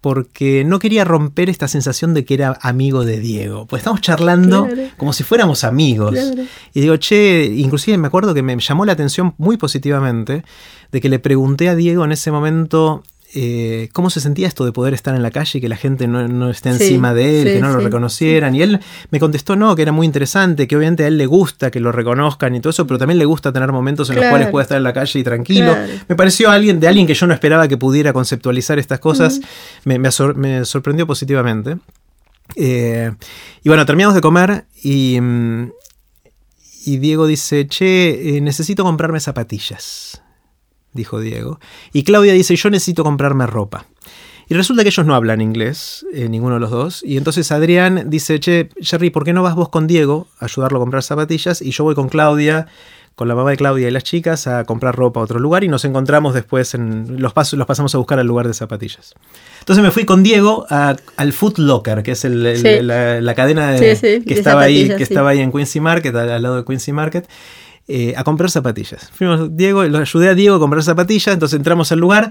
porque 0.00 0.64
no 0.64 0.79
quería 0.79 1.05
romper 1.05 1.50
esta 1.50 1.68
sensación 1.68 2.14
de 2.14 2.24
que 2.24 2.33
era 2.33 2.59
amigo 2.62 3.05
de 3.05 3.20
Diego. 3.20 3.66
Pues 3.66 3.81
estamos 3.81 4.00
charlando 4.00 4.66
Claro. 4.66 4.83
como 4.96 5.12
si 5.12 5.24
fuéramos 5.24 5.62
amigos. 5.62 6.12
Claro. 6.12 6.42
Y 6.72 6.81
digo, 6.81 6.96
che, 6.96 7.53
inclusive 7.55 7.98
me 7.98 8.07
acuerdo 8.07 8.33
que 8.33 8.42
me 8.42 8.59
llamó 8.59 8.87
la 8.87 8.92
atención 8.92 9.35
muy 9.37 9.59
positivamente 9.59 10.42
de 10.90 11.00
que 11.03 11.11
le 11.11 11.18
pregunté 11.18 11.68
a 11.68 11.74
Diego 11.74 12.03
en 12.05 12.12
ese 12.12 12.31
momento 12.31 13.03
eh, 13.33 13.88
cómo 13.93 14.11
se 14.11 14.21
sentía 14.21 14.49
esto 14.49 14.64
de 14.64 14.73
poder 14.73 14.93
estar 14.95 15.14
en 15.14 15.23
la 15.23 15.31
calle 15.31 15.59
y 15.59 15.61
que 15.61 15.69
la 15.69 15.77
gente 15.77 16.09
no, 16.09 16.27
no 16.27 16.51
esté 16.51 16.73
Sí, 16.75 16.85
encima 16.85 17.14
de 17.14 17.43
él, 17.43 17.49
sí, 17.49 17.55
que 17.55 17.61
no 17.61 17.73
lo 17.73 17.79
reconocieran. 17.81 18.55
Y 18.57 18.62
él 18.62 18.81
me 19.11 19.21
contestó 19.21 19.55
no, 19.57 19.77
que 19.77 19.83
era 19.83 19.93
muy 19.93 20.05
interesante, 20.07 20.66
que 20.66 20.77
obviamente 20.77 21.05
a 21.05 21.07
él 21.07 21.16
le 21.19 21.27
gusta 21.27 21.71
que 21.71 21.79
lo 21.81 21.93
reconozcan 21.93 22.55
y 22.55 22.61
todo 22.61 22.71
eso, 22.71 22.87
pero 22.87 22.99
también 22.99 23.19
le 23.19 23.25
gusta 23.27 23.53
tener 23.53 23.71
momentos 23.73 24.11
en 24.11 24.16
los 24.16 24.25
cuales 24.27 24.49
pueda 24.49 24.62
estar 24.64 24.79
en 24.79 24.85
la 24.85 24.93
calle 24.93 25.21
y 25.21 25.23
tranquilo. 25.23 25.73
Claro. 25.73 25.93
Me 26.09 26.16
pareció 26.16 26.51
alguien 26.51 26.81
de 26.81 26.88
alguien 26.88 27.07
que 27.07 27.14
yo 27.14 27.27
no 27.27 27.35
esperaba 27.35 27.69
que 27.69 27.77
pudiera 27.77 28.12
conceptualizar 28.12 28.79
estas 28.79 28.99
cosas, 28.99 29.40
me, 29.85 29.99
me 29.99 30.09
asor- 30.09 30.35
me 30.35 30.64
sorprendió 30.64 31.07
positivamente. 31.07 31.77
Eh, 32.57 33.12
y 33.62 33.69
bueno, 33.69 33.87
terminamos 33.87 34.14
de 34.16 34.21
comer 34.21 34.64
y, 34.83 35.19
mm, 35.21 35.71
y 36.87 36.97
Diego 36.97 37.27
dice, 37.27 37.66
che, 37.69 38.37
eh, 38.37 38.40
necesito 38.40 38.83
comprarme 38.83 39.21
zapatillas, 39.21 40.21
dijo 40.92 41.20
Diego. 41.20 41.61
Y 41.92 42.03
Claudia 42.05 42.33
dice, 42.33 42.57
yo 42.57 42.70
necesito 42.70 43.05
comprarme 43.05 43.46
ropa. 43.46 43.87
Y 44.48 44.55
resulta 44.55 44.83
que 44.83 44.88
ellos 44.88 45.07
no 45.07 45.14
hablan 45.14 45.40
inglés, 45.40 46.05
eh, 46.12 46.29
ninguno 46.29 46.55
de 46.55 46.61
los 46.61 46.70
dos. 46.70 47.03
Y 47.05 47.16
entonces 47.16 47.53
Adrián 47.53 48.05
dice, 48.11 48.40
che, 48.40 48.68
Jerry, 48.81 49.11
¿por 49.11 49.24
qué 49.24 49.33
no 49.33 49.44
vas 49.44 49.55
vos 49.55 49.68
con 49.68 49.87
Diego 49.87 50.26
a 50.40 50.46
ayudarlo 50.46 50.79
a 50.79 50.81
comprar 50.81 51.05
zapatillas? 51.05 51.62
Y 51.62 51.70
yo 51.70 51.85
voy 51.85 51.94
con 51.94 52.09
Claudia, 52.09 52.66
con 53.14 53.29
la 53.29 53.37
mamá 53.37 53.50
de 53.50 53.57
Claudia 53.59 53.87
y 53.87 53.90
las 53.92 54.03
chicas, 54.03 54.48
a 54.48 54.64
comprar 54.64 54.96
ropa 54.96 55.20
a 55.20 55.22
otro 55.22 55.38
lugar. 55.38 55.62
Y 55.62 55.68
nos 55.68 55.85
encontramos 55.85 56.35
después, 56.35 56.74
en 56.74 57.20
los, 57.22 57.33
pasos, 57.33 57.59
los 57.61 57.66
pasamos 57.68 57.94
a 57.94 57.98
buscar 57.98 58.18
al 58.18 58.26
lugar 58.26 58.48
de 58.48 58.55
zapatillas. 58.55 59.14
Entonces 59.61 59.85
me 59.85 59.92
fui 59.92 60.05
con 60.05 60.24
Diego 60.24 60.66
a- 60.68 60.96
al 61.16 61.33
Foot 61.33 61.59
Locker, 61.59 62.03
que 62.03 62.11
es 62.12 62.24
el- 62.24 62.44
el- 62.44 62.57
Sí. 62.59 62.83
la, 62.83 63.20
la 63.20 63.35
cadena 63.37 63.70
de- 63.70 63.94
Sí, 63.94 64.00
sí, 64.18 64.24
que, 64.24 64.35
de 64.35 64.40
estaba 64.40 64.62
ahí, 64.62 64.88
que 64.96 65.03
estaba 65.05 65.31
ahí 65.31 65.38
en 65.40 65.53
Quincy 65.53 65.79
Market, 65.79 66.12
al, 66.16 66.29
al 66.29 66.42
lado 66.42 66.57
de 66.57 66.64
Quincy 66.64 66.92
Market. 66.92 67.29
Eh, 67.88 68.14
a 68.16 68.25
comprar 68.25 68.51
zapatillas. 68.51 69.11
Fuimos, 69.12 69.57
Diego, 69.57 69.85
lo 69.85 69.99
ayudé 69.99 70.29
a 70.29 70.35
Diego 70.35 70.57
a 70.57 70.59
comprar 70.59 70.83
zapatillas, 70.83 71.35
entonces 71.35 71.57
entramos 71.57 71.90
al 71.93 71.99
lugar. 71.99 72.31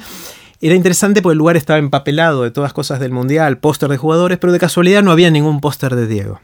Era 0.61 0.75
interesante 0.75 1.21
porque 1.21 1.33
el 1.33 1.37
lugar 1.37 1.57
estaba 1.57 1.79
empapelado 1.79 2.43
de 2.43 2.51
todas 2.51 2.73
cosas 2.73 2.99
del 2.99 3.11
mundial, 3.11 3.59
póster 3.59 3.89
de 3.89 3.97
jugadores, 3.97 4.37
pero 4.37 4.51
de 4.53 4.59
casualidad 4.59 5.03
no 5.03 5.11
había 5.11 5.31
ningún 5.31 5.61
póster 5.61 5.95
de 5.95 6.07
Diego. 6.07 6.39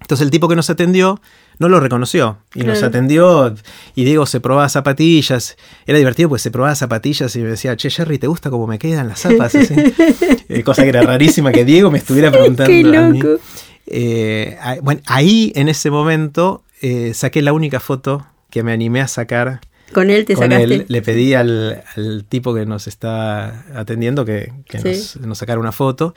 Entonces 0.00 0.24
el 0.24 0.30
tipo 0.30 0.46
que 0.46 0.54
nos 0.54 0.68
atendió 0.70 1.20
no 1.58 1.68
lo 1.68 1.80
reconoció 1.80 2.38
y 2.54 2.62
nos 2.64 2.82
atendió 2.82 3.54
y 3.94 4.04
Diego 4.04 4.26
se 4.26 4.40
probaba 4.40 4.68
zapatillas. 4.68 5.56
Era 5.86 5.98
divertido 5.98 6.28
porque 6.28 6.42
se 6.42 6.50
probaba 6.50 6.74
zapatillas 6.74 7.34
y 7.34 7.40
me 7.40 7.48
decía, 7.48 7.76
che, 7.76 7.90
Jerry, 7.90 8.18
¿te 8.18 8.26
gusta 8.26 8.50
cómo 8.50 8.66
me 8.66 8.78
quedan 8.78 9.08
las 9.08 9.20
zapas? 9.22 9.54
Así. 9.54 9.74
Eh, 10.48 10.62
cosa 10.62 10.84
que 10.84 10.90
era 10.90 11.02
rarísima 11.02 11.50
que 11.50 11.64
Diego 11.64 11.90
me 11.90 11.98
estuviera 11.98 12.30
preguntando 12.30 12.70
Qué 12.70 12.96
a 12.96 13.08
mí. 13.08 13.18
loco. 13.20 13.42
Eh, 13.86 14.56
bueno, 14.82 15.00
ahí 15.06 15.52
en 15.56 15.68
ese 15.68 15.90
momento 15.90 16.62
eh, 16.82 17.14
saqué 17.14 17.42
la 17.42 17.52
única 17.52 17.80
foto 17.80 18.24
que 18.56 18.62
me 18.62 18.72
animé 18.72 19.02
a 19.02 19.06
sacar 19.08 19.60
Con 19.92 20.08
él 20.08 20.24
te 20.24 20.32
con 20.34 20.44
sacaste. 20.44 20.64
él. 20.74 20.84
Le 20.88 21.02
pedí 21.02 21.34
al, 21.34 21.82
al 21.94 22.24
tipo 22.26 22.54
que 22.54 22.64
nos 22.64 22.86
está 22.86 23.64
atendiendo 23.74 24.24
que, 24.24 24.50
que 24.66 24.78
Sí. 24.78 24.88
nos, 24.88 25.16
nos 25.28 25.38
sacara 25.38 25.60
una 25.60 25.72
foto. 25.72 26.14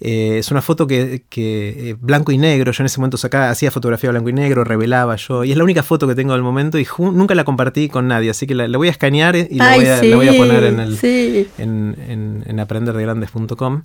Eh, 0.00 0.38
es 0.38 0.50
una 0.52 0.60
foto 0.62 0.86
que, 0.86 1.22
que, 1.28 1.90
eh, 1.90 1.96
blanco 2.00 2.30
y 2.30 2.38
negro, 2.38 2.70
yo 2.70 2.82
en 2.82 2.86
ese 2.86 3.00
momento 3.00 3.16
sacaba, 3.16 3.50
hacía 3.50 3.70
fotografía 3.72 4.10
blanco 4.10 4.28
y 4.28 4.32
negro, 4.32 4.62
revelaba 4.62 5.16
yo, 5.16 5.42
y 5.42 5.50
es 5.50 5.56
la 5.56 5.64
única 5.64 5.82
foto 5.82 6.06
que 6.06 6.14
tengo 6.14 6.34
del 6.34 6.42
momento 6.42 6.78
y 6.78 6.86
nunca 6.98 7.34
la 7.34 7.42
compartí 7.42 7.88
con 7.88 8.06
nadie, 8.06 8.30
así 8.30 8.46
que 8.46 8.54
la, 8.54 8.68
la 8.68 8.78
voy 8.78 8.86
a 8.86 8.90
escanear 8.92 9.34
y 9.34 9.56
la 9.56 9.70
Ay, 9.72 9.80
voy, 9.80 9.88
a, 9.88 9.98
sí, 9.98 10.08
la 10.10 10.16
voy 10.16 10.28
a 10.28 10.32
poner 10.36 10.62
en 10.64 10.78
el, 10.80 10.96
sí. 10.98 11.48
en, 11.58 11.96
en, 12.08 12.44
en 12.46 12.60
aprenderdegrandes.com. 12.60 13.82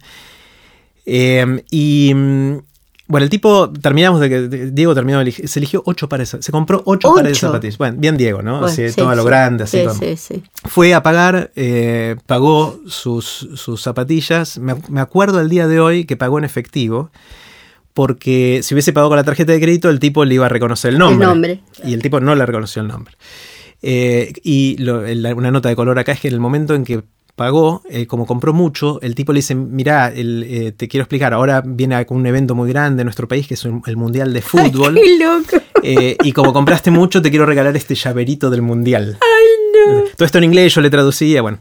Eh, 1.05 1.63
y 1.71 2.13
mm, 2.13 2.57
bueno, 3.07 3.23
el 3.25 3.29
tipo, 3.29 3.69
terminamos 3.71 4.19
de 4.21 4.29
que 4.29 4.41
Diego 4.71 4.95
terminó, 4.95 5.19
de 5.19 5.25
elegir- 5.25 5.47
se 5.47 5.59
eligió 5.59 5.83
ocho 5.85 6.07
pares, 6.09 6.37
se 6.39 6.51
compró 6.51 6.81
ocho, 6.85 7.09
pares 7.13 7.23
de 7.25 7.31
¿Ocho? 7.37 7.47
zapatillas. 7.47 7.77
Bueno, 7.77 7.97
bien 7.99 8.15
Diego, 8.17 8.41
¿no? 8.41 8.53
Bueno, 8.53 8.67
así, 8.67 8.87
sí, 8.89 8.95
todo 8.95 9.09
a 9.09 9.15
lo 9.15 9.23
sí. 9.23 9.27
grande, 9.27 9.63
así. 9.65 9.79
Sí, 9.79 9.85
con- 9.85 9.97
sí, 9.99 10.15
sí. 10.17 10.43
Fue 10.65 10.93
a 10.93 11.03
pagar, 11.03 11.51
eh, 11.55 12.15
pagó 12.25 12.79
sus, 12.87 13.49
sus 13.55 13.81
zapatillas. 13.81 14.57
Me, 14.57 14.75
me 14.89 15.01
acuerdo 15.01 15.41
el 15.41 15.49
día 15.49 15.67
de 15.67 15.79
hoy 15.79 16.05
que 16.05 16.15
pagó 16.17 16.37
en 16.39 16.45
efectivo. 16.45 17.11
Porque 17.93 18.61
si 18.63 18.73
hubiese 18.73 18.91
pagado 18.91 19.09
con 19.09 19.17
la 19.17 19.23
tarjeta 19.23 19.51
de 19.51 19.61
crédito, 19.61 19.89
el 19.89 19.99
tipo 19.99 20.25
le 20.25 20.33
iba 20.35 20.47
a 20.47 20.49
reconocer 20.49 20.93
el 20.93 20.97
nombre. 20.97 21.25
El 21.25 21.29
nombre. 21.31 21.59
Y 21.85 21.93
el 21.93 22.01
tipo 22.01 22.19
no 22.19 22.33
le 22.33 22.43
reconoció 22.45 22.81
el 22.81 22.87
nombre. 22.87 23.15
Eh, 23.83 24.33
y 24.43 24.77
lo- 24.77 25.01
una 25.35 25.51
nota 25.51 25.69
de 25.69 25.75
color 25.75 25.99
acá 25.99 26.13
es 26.13 26.19
que 26.19 26.27
en 26.29 26.33
el 26.33 26.39
momento 26.39 26.73
en 26.73 26.85
que 26.85 27.03
pagó, 27.35 27.81
eh, 27.89 28.05
como 28.05 28.25
compró 28.27 28.53
mucho, 28.53 28.99
el 29.01 29.15
tipo 29.15 29.33
le 29.33 29.37
dice, 29.39 29.55
mirá, 29.55 30.09
el, 30.09 30.43
eh, 30.47 30.71
te 30.71 30.87
quiero 30.87 31.03
explicar, 31.03 31.33
ahora 31.33 31.63
viene 31.65 32.05
un 32.09 32.25
evento 32.27 32.53
muy 32.55 32.69
grande 32.69 33.01
en 33.01 33.05
nuestro 33.07 33.27
país, 33.27 33.47
que 33.47 33.55
es 33.55 33.65
el 33.65 33.97
Mundial 33.97 34.33
de 34.33 34.41
Fútbol. 34.43 34.95
¡Qué 34.95 35.17
loco! 35.17 35.63
Eh, 35.81 36.15
y 36.23 36.31
como 36.31 36.53
compraste 36.53 36.91
mucho, 36.91 37.21
te 37.21 37.29
quiero 37.31 37.45
regalar 37.45 37.75
este 37.75 37.95
llaverito 37.95 38.49
del 38.49 38.61
Mundial. 38.61 39.17
¡Ay, 39.19 39.93
no! 39.93 40.03
Todo 40.15 40.25
esto 40.25 40.37
en 40.37 40.43
inglés, 40.45 40.73
yo 40.75 40.81
le 40.81 40.89
traducía, 40.89 41.41
bueno. 41.41 41.59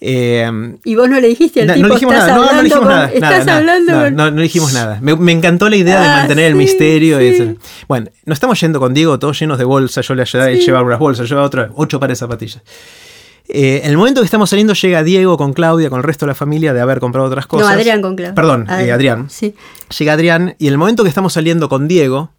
y 0.00 0.94
vos 0.94 1.08
no 1.08 1.18
le 1.18 1.26
dijiste 1.28 1.62
al 1.62 1.66
no, 1.68 1.74
tipo, 1.74 1.88
no 1.88 1.94
dijimos 1.94 2.14
estás 2.14 2.28
nada, 2.28 2.52
no, 2.52 2.62
dijimos 2.62 2.78
con- 2.84 2.88
nada, 2.88 3.10
estás 3.12 3.46
nada, 3.46 3.58
hablando 3.58 3.92
con- 3.94 4.14
no, 4.14 4.30
no 4.30 4.42
dijimos 4.42 4.72
nada. 4.74 4.98
Me, 5.00 5.16
me 5.16 5.32
encantó 5.32 5.68
la 5.68 5.76
idea 5.76 6.00
de 6.00 6.06
Ah, 6.06 6.16
mantener 6.18 6.44
el 6.46 6.52
sí, 6.52 6.58
misterio. 6.58 7.20
y 7.20 7.34
sí. 7.34 7.42
eso. 7.42 7.54
Bueno, 7.88 8.08
nos 8.26 8.36
estamos 8.36 8.60
yendo 8.60 8.78
con 8.78 8.94
Diego, 8.94 9.18
todos 9.18 9.40
llenos 9.40 9.58
de 9.58 9.64
bolsas. 9.64 10.06
Yo 10.06 10.14
le 10.14 10.22
ayudaba, 10.22 10.50
él 10.50 10.58
Sí. 10.60 10.66
llevaba 10.66 10.84
unas 10.86 10.98
bolsas, 11.00 11.28
llevaba 11.28 11.46
otras, 11.46 11.70
ocho 11.74 11.98
pares 11.98 12.18
de 12.18 12.20
zapatillas. 12.20 12.62
Eh, 13.48 13.80
en 13.82 13.90
el 13.90 13.96
momento 13.96 14.20
que 14.20 14.26
estamos 14.26 14.50
saliendo, 14.50 14.74
llega 14.74 15.02
Diego 15.02 15.38
con 15.38 15.54
Claudia, 15.54 15.88
con 15.88 15.98
el 15.98 16.04
resto 16.04 16.26
de 16.26 16.32
la 16.32 16.34
familia, 16.34 16.74
de 16.74 16.80
haber 16.80 17.00
comprado 17.00 17.26
otras 17.28 17.46
cosas. 17.46 17.66
No, 17.66 17.72
Adrián 17.72 18.02
con 18.02 18.14
Claudia. 18.14 18.34
Perdón, 18.34 18.66
eh, 18.68 18.92
Adrián. 18.92 19.30
Sí. 19.30 19.54
Llega 19.98 20.12
Adrián, 20.12 20.54
y 20.58 20.66
en 20.66 20.72
el 20.74 20.78
momento 20.78 21.02
que 21.02 21.08
estamos 21.08 21.32
saliendo 21.32 21.70
con 21.70 21.88
Diego, 21.88 22.30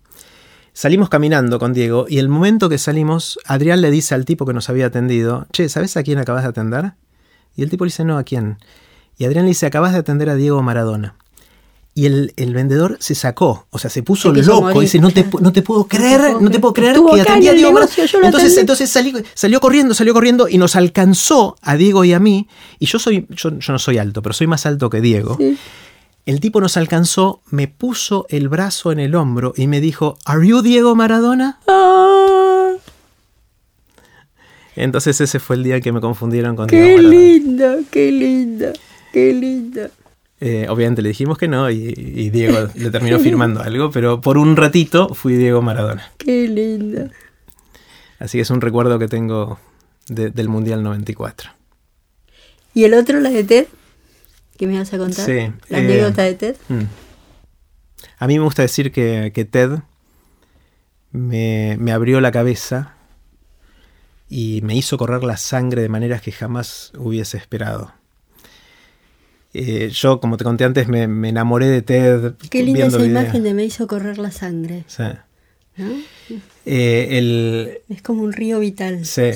salimos 0.73 1.09
caminando 1.09 1.57
con 1.57 1.73
Diego, 1.73 2.05
y 2.07 2.19
el 2.19 2.29
momento 2.29 2.69
que 2.69 2.77
salimos, 2.77 3.39
Adrián 3.45 3.81
le 3.81 3.89
dice 3.89 4.13
al 4.13 4.25
tipo 4.25 4.45
que 4.45 4.53
nos 4.53 4.69
había 4.69 4.85
atendido, 4.85 5.47
che, 5.51 5.67
¿sabes 5.67 5.97
a 5.97 6.03
quién 6.03 6.19
acabas 6.19 6.43
de 6.43 6.49
atender? 6.49 6.93
Y 7.55 7.63
el 7.63 7.71
tipo 7.71 7.85
le 7.85 7.89
dice, 7.89 8.05
no, 8.05 8.19
¿a 8.19 8.23
quién? 8.23 8.59
Y 9.17 9.25
Adrián 9.25 9.45
le 9.45 9.49
dice, 9.49 9.65
acabas 9.65 9.93
de 9.93 9.99
atender 9.99 10.29
a 10.29 10.35
Diego 10.35 10.61
Maradona. 10.61 11.15
Y 11.99 12.05
el, 12.05 12.33
el 12.37 12.53
vendedor 12.53 12.95
se 13.01 13.13
sacó, 13.13 13.67
o 13.71 13.77
sea, 13.77 13.89
se 13.89 14.03
puso 14.03 14.33
Se 14.33 14.41
loco. 14.43 14.61
morir, 14.61 14.81
dice, 14.83 14.99
no 14.99 15.11
te, 15.11 15.25
no 15.41 15.51
te 15.51 15.61
puedo 15.61 15.85
creer, 15.85 16.19
puedo 16.21 16.39
no 16.41 16.49
te 16.49 16.59
puedo 16.59 16.73
creer 16.73 16.93
que 16.95 17.21
atendí 17.21 17.47
a 17.47 17.51
en 17.51 17.57
Diego 17.57 17.73
Maradona". 17.73 17.79
negocio, 17.95 18.05
yo 18.05 18.19
lo 18.19 18.25
Entonces, 18.27 18.51
atendí. 18.53 18.61
entonces 18.61 18.89
salí- 18.95 19.25
salió 19.33 19.59
corriendo, 19.59 19.93
salió 19.93 20.13
corriendo 20.13 20.47
y 20.47 20.57
nos 20.57 20.77
alcanzó 20.77 21.57
a 21.61 21.75
Diego 21.75 22.05
y 22.05 22.13
a 22.13 22.19
mí. 22.19 22.47
Y 22.79 22.85
yo 22.85 22.99
soy, 22.99 23.25
yo, 23.31 23.57
yo 23.59 23.73
no 23.73 23.79
soy 23.79 23.97
alto, 23.97 24.21
pero 24.21 24.31
soy 24.31 24.47
más 24.47 24.65
alto 24.65 24.89
que 24.89 25.01
Diego. 25.01 25.35
Sí. 25.37 25.57
El 26.25 26.39
tipo 26.39 26.61
nos 26.61 26.77
alcanzó, 26.77 27.41
me 27.49 27.67
puso 27.67 28.25
el 28.29 28.47
brazo 28.47 28.93
en 28.93 28.99
el 28.99 29.15
hombro 29.15 29.53
y 29.57 29.67
me 29.67 29.81
dijo, 29.81 30.17
¿Are 30.23 30.47
you 30.47 30.61
Diego 30.61 30.95
Maradona? 30.95 31.59
Ah, 31.67 32.71
Entonces 34.75 35.19
ese 35.19 35.39
fue 35.39 35.55
el 35.57 35.63
día 35.63 35.81
que 35.81 35.91
me 35.91 35.99
confundieron 35.99 36.55
con 36.55 36.67
qué 36.67 36.77
Diego 36.81 36.97
Maradona. 36.97 37.19
lindo, 37.19 37.65
qué 37.91 38.11
lindo, 38.11 38.67
qué 39.11 39.33
lindo. 39.33 39.81
Eh, 40.41 40.67
obviamente 40.69 41.01
le 41.01 41.09
dijimos 41.09 41.37
que 41.37 41.47
no 41.49 41.69
y, 41.69 41.93
y 41.97 42.29
Diego 42.29 42.69
le 42.75 42.89
terminó 42.91 43.19
firmando 43.19 43.61
algo, 43.61 43.91
pero 43.91 44.21
por 44.21 44.37
un 44.37 44.55
ratito 44.55 45.13
fui 45.13 45.35
Diego 45.35 45.61
Maradona. 45.61 46.11
Qué 46.17 46.47
lindo. 46.47 47.09
Así 48.19 48.37
que 48.37 48.41
es 48.43 48.49
un 48.49 48.61
recuerdo 48.61 48.97
que 48.99 49.07
tengo 49.07 49.59
de- 50.07 50.29
del 50.29 50.47
Mundial 50.49 50.81
94. 50.83 51.51
¿Y 52.73 52.83
el 52.85 52.93
otro, 52.93 53.19
la 53.19 53.29
de 53.31 53.43
Ted? 53.43 53.67
¿Qué 54.57 54.67
me 54.67 54.77
vas 54.77 54.93
a 54.93 54.97
contar? 54.97 55.25
Sí, 55.25 55.51
La 55.69 55.79
eh, 55.79 55.85
anécdota 55.85 56.23
de 56.23 56.33
Ted. 56.35 56.55
Mm. 56.69 56.81
A 58.19 58.27
mí 58.27 58.37
me 58.37 58.43
gusta 58.45 58.61
decir 58.61 58.91
que, 58.91 59.31
que 59.33 59.43
Ted 59.45 59.71
me, 61.11 61.75
me 61.79 61.91
abrió 61.91 62.21
la 62.21 62.31
cabeza 62.31 62.93
y 64.29 64.61
me 64.63 64.75
hizo 64.75 64.97
correr 64.97 65.23
la 65.23 65.37
sangre 65.37 65.81
de 65.81 65.89
maneras 65.89 66.21
que 66.21 66.31
jamás 66.31 66.91
hubiese 66.97 67.37
esperado. 67.37 67.93
Eh, 69.53 69.89
yo, 69.93 70.19
como 70.19 70.37
te 70.37 70.43
conté 70.43 70.63
antes, 70.63 70.87
me, 70.87 71.07
me 71.07 71.29
enamoré 71.29 71.67
de 71.67 71.81
Ted. 71.81 72.33
Qué 72.49 72.59
linda 72.63 72.79
viendo 72.81 72.97
esa 72.97 73.05
videos. 73.05 73.23
imagen 73.23 73.43
de 73.43 73.53
me 73.53 73.65
hizo 73.65 73.87
correr 73.87 74.17
la 74.19 74.31
sangre. 74.31 74.83
Sí. 74.87 75.03
¿no? 75.77 75.87
Eh, 76.65 77.07
el, 77.17 77.79
Es 77.89 78.01
como 78.03 78.21
un 78.23 78.33
río 78.33 78.59
vital. 78.59 79.05
Sí. 79.05 79.31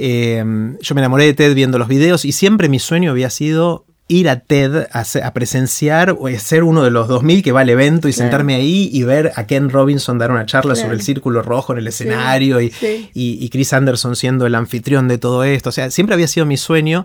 Eh, 0.00 0.44
yo 0.80 0.94
me 0.94 1.00
enamoré 1.00 1.24
de 1.24 1.34
Ted 1.34 1.54
viendo 1.54 1.78
los 1.78 1.88
videos 1.88 2.24
y 2.24 2.32
siempre 2.32 2.68
mi 2.68 2.78
sueño 2.78 3.10
había 3.10 3.30
sido 3.30 3.84
ir 4.10 4.28
a 4.28 4.40
TED 4.40 4.86
a, 4.92 5.04
se- 5.04 5.22
a 5.22 5.34
presenciar 5.34 6.16
o 6.18 6.28
ser 6.38 6.62
uno 6.62 6.82
de 6.84 6.90
los 6.90 7.08
2000 7.08 7.42
que 7.42 7.52
va 7.52 7.60
al 7.60 7.68
evento 7.68 8.08
y 8.08 8.12
Claro. 8.12 8.24
sentarme 8.30 8.54
ahí 8.54 8.88
y 8.92 9.02
ver 9.02 9.32
a 9.36 9.46
Ken 9.46 9.68
Robinson 9.68 10.16
dar 10.18 10.30
una 10.30 10.46
charla 10.46 10.72
Claro. 10.74 10.86
sobre 10.86 10.96
el 10.98 11.02
círculo 11.02 11.42
rojo 11.42 11.72
en 11.72 11.80
el 11.80 11.88
escenario 11.88 12.60
y, 12.60 12.70
sí. 12.70 13.10
y- 13.12 13.38
y 13.44 13.48
Chris 13.50 13.72
Anderson 13.72 14.14
siendo 14.16 14.46
el 14.46 14.54
anfitrión 14.54 15.08
de 15.08 15.18
todo 15.18 15.44
esto. 15.44 15.68
O 15.68 15.72
sea, 15.72 15.90
siempre 15.90 16.14
había 16.14 16.28
sido 16.28 16.46
mi 16.46 16.56
sueño 16.56 17.04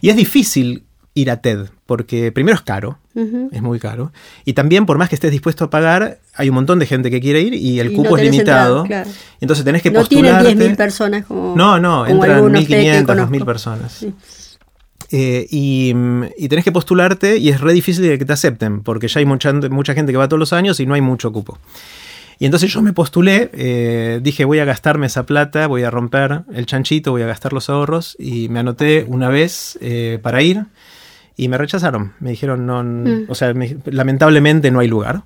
y 0.00 0.08
es 0.08 0.16
difícil 0.16 0.84
ir 1.14 1.30
a 1.30 1.40
TED 1.40 1.66
porque 1.86 2.30
primero 2.32 2.54
es 2.56 2.62
caro, 2.62 2.98
Ujú. 3.14 3.48
es 3.52 3.60
muy 3.62 3.78
caro. 3.80 4.12
Y 4.44 4.52
también, 4.52 4.86
por 4.86 4.96
más 4.96 5.08
que 5.08 5.16
estés 5.16 5.30
dispuesto 5.32 5.64
a 5.64 5.70
pagar, 5.70 6.20
hay 6.34 6.48
un 6.48 6.54
montón 6.54 6.78
de 6.78 6.86
gente 6.86 7.10
que 7.10 7.20
quiere 7.20 7.40
ir 7.40 7.52
y 7.54 7.80
el 7.80 7.92
Y 7.92 7.96
cupo 7.96 8.10
no 8.10 8.16
es 8.16 8.22
limitado. 8.30 8.84
claro. 8.84 9.10
Entonces 9.40 9.64
tenés 9.64 9.82
que 9.82 9.90
No 9.90 10.04
tienen 10.04 10.32
postularte. 10.34 10.64
10.000 10.70 10.76
personas 10.76 11.26
como. 11.26 11.54
No, 11.56 11.80
no, 11.80 12.02
como 12.04 12.06
entran 12.06 12.36
algunos 12.36 12.60
que- 12.62 12.68
que 12.68 12.76
1.500, 13.02 13.06
conozco. 13.06 13.30
2.000 13.32 13.44
personas. 13.44 13.92
Sí. 13.92 14.14
Eh, 15.12 15.46
y, 15.50 15.92
y 16.38 16.48
tenés 16.48 16.64
que 16.64 16.70
postularte 16.70 17.38
y 17.38 17.48
es 17.48 17.60
re 17.60 17.72
difícil 17.72 18.04
de 18.06 18.16
que 18.16 18.24
te 18.24 18.32
acepten, 18.32 18.82
porque 18.82 19.08
ya 19.08 19.18
hay 19.18 19.26
mucha, 19.26 19.52
mucha 19.52 19.92
gente 19.94 20.12
que 20.12 20.18
va 20.18 20.28
todos 20.28 20.38
los 20.38 20.52
años 20.52 20.78
y 20.78 20.86
no 20.86 20.94
hay 20.94 21.00
mucho 21.00 21.32
cupo. 21.32 21.58
Y 22.38 22.44
entonces 22.46 22.72
yo 22.72 22.80
me 22.80 22.92
postulé, 22.92 23.50
eh, 23.52 24.20
dije 24.22 24.44
voy 24.44 24.60
a 24.60 24.64
gastarme 24.64 25.06
esa 25.06 25.26
plata, 25.26 25.66
voy 25.66 25.82
a 25.82 25.90
romper 25.90 26.42
el 26.54 26.64
chanchito, 26.64 27.10
voy 27.10 27.22
a 27.22 27.26
gastar 27.26 27.52
los 27.52 27.68
ahorros 27.68 28.16
y 28.20 28.48
me 28.48 28.60
anoté 28.60 29.04
una 29.08 29.28
vez 29.28 29.76
eh, 29.82 30.18
para 30.22 30.40
ir 30.42 30.64
y 31.36 31.48
me 31.48 31.56
rechazaron. 31.58 32.12
Me 32.20 32.30
dijeron, 32.30 32.66
no, 32.66 32.82
Mm. 32.82 33.26
o 33.28 33.34
sea, 33.34 33.52
me- 33.54 33.76
lamentablemente 33.86 34.70
no 34.70 34.80
hay 34.80 34.88
lugar. 34.88 35.22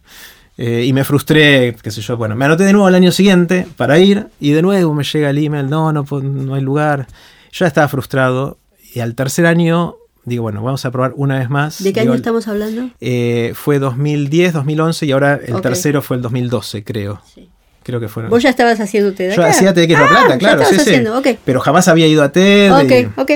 Eh, 0.57 0.85
y 0.87 0.93
me 0.93 1.03
frustré, 1.03 1.75
qué 1.83 1.91
sé 1.91 2.01
yo, 2.01 2.17
bueno, 2.17 2.37
me 2.37 2.45
anoté 2.45 2.63
de 2.63 2.73
nuevo 2.73 2.87
al 2.87 2.95
año 2.95 3.11
siguiente 3.11 3.67
para 3.77 3.99
ir 3.99 4.29
y 4.39 4.53
de 4.53 4.63
nuevo 4.63 4.95
me 4.95 5.03
llega 5.03 5.31
el 5.31 5.39
email, 5.39 5.69
no, 5.69 5.93
no, 5.93 6.05
no 6.23 6.55
hay 6.55 6.63
lugar. 6.63 7.09
Yo 7.51 7.65
ya 7.65 7.67
estaba 7.67 7.89
frustrado 7.89 8.59
y 8.95 9.01
al 9.01 9.17
tercer 9.17 9.47
año 9.47 9.97
digo, 10.25 10.43
bueno, 10.45 10.63
vamos 10.63 10.85
a 10.85 10.93
probar 10.93 11.13
una 11.17 11.41
vez 11.41 11.51
más. 11.51 11.83
¿De 11.83 11.93
qué 11.93 12.01
Digo, 12.03 12.13
año 12.13 12.19
estamos 12.19 12.47
hablando? 12.47 12.89
eh, 13.01 13.51
fue 13.57 13.81
2010, 13.81 14.53
2011 14.53 15.07
y 15.07 15.11
ahora 15.13 15.41
el 15.45 15.55
Ok. 15.57 15.63
tercero 15.63 16.03
fue 16.03 16.17
el 16.17 16.23
2012, 16.23 16.85
creo. 16.85 17.21
Sí. 17.35 17.49
Creo 17.83 17.99
que 18.01 18.09
fueron. 18.09 18.31
Vos 18.31 18.43
ya 18.43 18.49
estabas 18.51 18.79
haciendo 18.81 19.13
TED. 19.13 19.35
Yo 19.35 19.45
hacía 19.45 19.75
TED 19.75 19.93
Ah, 19.97 20.07
Plata, 20.09 20.39
claro, 20.39 20.59
sí, 20.61 20.65
estabas 20.67 20.85
sí. 20.85 20.91
haciendo, 20.91 21.19
ok. 21.19 21.27
Pero 21.45 21.61
jamás 21.61 21.89
había 21.89 22.07
ido 22.07 22.23
a 22.23 22.31
TED. 22.33 22.69
y- 22.69 23.05
Ok, 23.07 23.19
ok. 23.19 23.31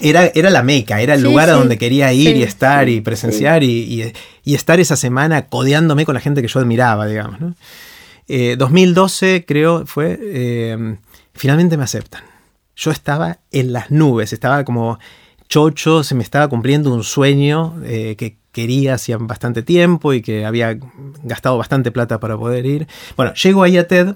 Era, 0.00 0.26
era 0.34 0.50
la 0.50 0.62
meca, 0.62 1.00
era 1.00 1.14
el 1.14 1.20
Sí, 1.20 1.26
lugar 1.26 1.48
a 1.50 1.52
sí. 1.54 1.58
donde 1.58 1.78
quería 1.78 2.12
ir 2.12 2.32
Sí, 2.34 2.38
y 2.38 2.42
estar 2.42 2.88
y 2.88 3.00
presenciar 3.00 3.62
y, 3.62 3.70
y- 4.02 4.12
y 4.44 4.54
estar 4.54 4.80
esa 4.80 4.96
semana 4.96 5.46
codeándome 5.46 6.04
con 6.04 6.14
la 6.14 6.20
gente 6.20 6.40
que 6.42 6.48
yo 6.48 6.60
admiraba, 6.60 7.06
digamos. 7.06 7.40
¿no? 7.40 7.54
Eh, 8.28 8.56
2012 8.58 9.44
creo 9.46 9.86
fue, 9.86 10.18
eh, 10.22 10.96
finalmente 11.34 11.76
me 11.76 11.84
aceptan. 11.84 12.22
Yo 12.76 12.90
estaba 12.90 13.38
en 13.50 13.72
las 13.72 13.90
nubes, 13.90 14.32
estaba 14.32 14.64
como 14.64 14.98
chocho, 15.48 16.04
se 16.04 16.14
me 16.14 16.22
estaba 16.22 16.46
cumpliendo 16.48 16.92
un 16.92 17.02
sueño 17.04 17.74
eh, 17.84 18.14
que 18.16 18.36
quería 18.52 18.94
hacía 18.94 19.16
bastante 19.18 19.62
tiempo 19.62 20.12
y 20.12 20.20
que 20.22 20.44
había 20.44 20.78
gastado 21.22 21.56
bastante 21.58 21.90
plata 21.90 22.20
para 22.20 22.36
poder 22.36 22.66
ir. 22.66 22.86
Bueno, 23.16 23.32
llego 23.34 23.62
ahí 23.62 23.78
a 23.78 23.88
TED 23.88 24.14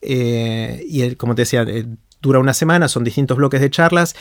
eh, 0.00 0.84
y 0.88 1.14
como 1.16 1.34
te 1.34 1.42
decía, 1.42 1.62
eh, 1.66 1.86
dura 2.20 2.38
una 2.38 2.54
semana, 2.54 2.88
son 2.88 3.04
distintos 3.04 3.36
bloques 3.36 3.60
de 3.60 3.70
charlas. 3.70 4.14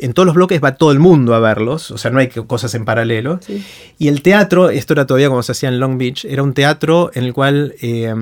En 0.00 0.12
todos 0.12 0.26
los 0.26 0.34
bloques 0.34 0.62
va 0.62 0.74
todo 0.76 0.92
el 0.92 0.98
mundo 0.98 1.34
a 1.34 1.40
verlos, 1.40 1.90
o 1.90 1.98
sea, 1.98 2.10
no 2.10 2.18
hay 2.20 2.28
cosas 2.28 2.74
en 2.74 2.84
paralelo. 2.84 3.40
Sí. 3.42 3.64
Y 3.98 4.08
el 4.08 4.22
teatro, 4.22 4.70
esto 4.70 4.92
era 4.92 5.06
todavía 5.06 5.28
como 5.28 5.42
se 5.42 5.52
hacía 5.52 5.68
en 5.68 5.80
Long 5.80 5.98
Beach, 5.98 6.24
era 6.24 6.42
un 6.42 6.54
teatro 6.54 7.10
en 7.14 7.24
el 7.24 7.32
cual 7.34 7.74
eh, 7.82 8.14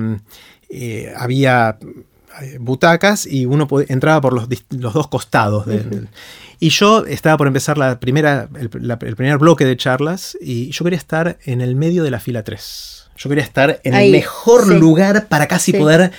eh, 0.69 1.13
había 1.17 1.77
eh, 2.41 2.57
butacas 2.59 3.25
y 3.25 3.45
uno 3.45 3.67
entraba 3.87 4.21
por 4.21 4.33
los, 4.33 4.47
dos 4.69 5.07
costados. 5.07 5.65
del- 5.65 6.07
y 6.59 6.69
yo 6.69 7.05
estaba 7.05 7.37
por 7.37 7.45
empezar 7.47 7.77
la 7.77 7.99
primera, 7.99 8.49
el, 8.59 8.69
la- 8.81 8.97
el 9.01 9.15
primer 9.15 9.37
bloque 9.37 9.63
de 9.65 9.77
charlas 9.77 10.35
y 10.41 10.71
yo 10.71 10.83
quería 10.83 10.97
estar 10.97 11.37
en 11.45 11.61
el 11.61 11.75
medio 11.75 12.03
de 12.03 12.09
la 12.11 12.19
fila 12.19 12.43
3. 12.43 13.06
Yo 13.17 13.29
quería 13.29 13.43
estar 13.43 13.79
en 13.83 13.93
Ahí, 13.95 14.05
el 14.07 14.11
mejor 14.11 14.65
sí. 14.67 14.73
lugar 14.77 15.27
para 15.27 15.47
casi 15.47 15.71
Sí. 15.71 15.77
poder 15.77 16.11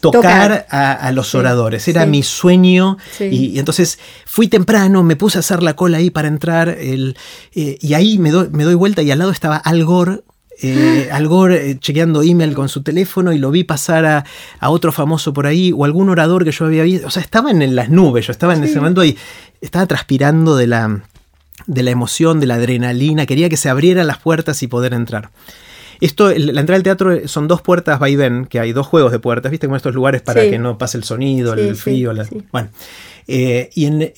tocar, 0.00 0.20
Tocar. 0.22 0.66
A, 0.70 0.92
a 0.92 1.12
los 1.12 1.30
Sí, 1.30 1.36
oradores. 1.36 1.86
Era 1.88 2.06
mi 2.06 2.22
sueño. 2.22 2.96
Y, 3.20 3.24
y 3.54 3.58
entonces 3.58 3.98
fui 4.26 4.48
temprano, 4.48 5.02
me 5.02 5.14
puse 5.16 5.38
a 5.38 5.40
hacer 5.40 5.62
la 5.62 5.74
cola 5.76 5.98
ahí 5.98 6.10
para 6.10 6.28
entrar. 6.28 6.68
el- 6.70 7.16
eh, 7.54 7.78
y 7.80 7.94
ahí 7.94 8.18
me 8.18 8.30
doy, 8.30 8.48
me 8.50 8.64
doy 8.64 8.74
vuelta 8.74 9.02
y 9.02 9.10
al 9.10 9.18
lado 9.18 9.30
estaba 9.30 9.56
Al 9.56 9.84
Gore. 9.84 10.22
eh, 10.62 11.08
Al 11.12 11.28
Gore 11.28 11.70
eh, 11.70 11.78
chequeando 11.78 12.22
email 12.22 12.54
con 12.54 12.68
su 12.68 12.82
teléfono 12.82 13.32
y 13.32 13.38
lo 13.38 13.50
vi 13.50 13.62
pasar 13.64 14.04
a, 14.06 14.24
a 14.58 14.70
otro 14.70 14.90
famoso 14.90 15.32
por 15.32 15.46
ahí 15.46 15.72
o 15.76 15.84
algún 15.84 16.08
orador 16.08 16.44
que 16.44 16.52
yo 16.52 16.64
había 16.66 16.82
visto. 16.82 17.06
O 17.06 17.10
sea, 17.10 17.22
estaba 17.22 17.50
en 17.50 17.74
las 17.76 17.90
nubes, 17.90 18.26
yo 18.26 18.32
estaba 18.32 18.54
en 18.54 18.64
ese 18.64 18.76
momento 18.76 19.04
y 19.04 19.16
estaba 19.60 19.86
transpirando 19.86 20.56
de 20.56 20.66
la, 20.66 21.02
de 21.66 21.82
la 21.82 21.90
emoción, 21.90 22.40
de 22.40 22.46
la 22.46 22.54
adrenalina. 22.54 23.26
Quería 23.26 23.48
que 23.50 23.56
se 23.58 23.68
abrieran 23.68 24.06
las 24.06 24.18
puertas 24.18 24.62
y 24.62 24.66
poder 24.66 24.94
entrar. 24.94 25.30
Esto, 26.00 26.30
la 26.30 26.60
entrada 26.60 26.76
al 26.76 26.82
teatro 26.82 27.28
son 27.28 27.48
dos 27.48 27.62
puertas 27.62 28.00
va 28.00 28.08
y 28.08 28.16
ven, 28.16 28.46
que 28.46 28.60
hay 28.60 28.72
dos 28.72 28.86
juegos 28.86 29.12
de 29.12 29.18
puertas, 29.18 29.50
¿viste? 29.50 29.66
Como 29.66 29.76
estos 29.76 29.94
lugares 29.94 30.22
para 30.22 30.42
Sí. 30.42 30.50
que 30.50 30.58
no 30.58 30.78
pase 30.78 30.96
el 30.98 31.04
sonido, 31.04 31.54
Sí, 31.54 31.60
el 31.60 31.76
frío. 31.76 32.12
la-. 32.12 32.26
Bueno, 32.52 32.68
eh, 33.28 33.70
y 33.74 33.86
en, 33.86 34.12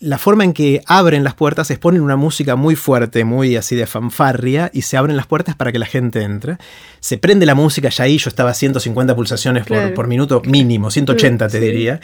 la 0.00 0.18
forma 0.18 0.44
en 0.44 0.52
que 0.52 0.82
abren 0.86 1.24
las 1.24 1.34
puertas 1.34 1.70
es 1.70 1.78
ponen 1.78 2.02
una 2.02 2.16
música 2.16 2.54
muy 2.56 2.76
fuerte, 2.76 3.24
muy 3.24 3.56
así 3.56 3.74
de 3.74 3.86
fanfarria, 3.86 4.70
y 4.72 4.82
se 4.82 4.96
abren 4.96 5.16
las 5.16 5.26
puertas 5.26 5.56
para 5.56 5.72
que 5.72 5.78
la 5.78 5.86
gente 5.86 6.22
entre. 6.22 6.56
Se 7.00 7.18
prende 7.18 7.46
la 7.46 7.54
música, 7.54 7.88
ya 7.88 8.04
ahí 8.04 8.18
yo 8.18 8.28
estaba 8.28 8.50
a 8.50 8.54
150 8.54 9.16
pulsaciones 9.16 9.64
por, 9.94 10.06
minuto 10.06 10.40
mínimo, 10.44 10.90
180 10.90 11.48
te 11.48 11.60
diría. 11.60 12.00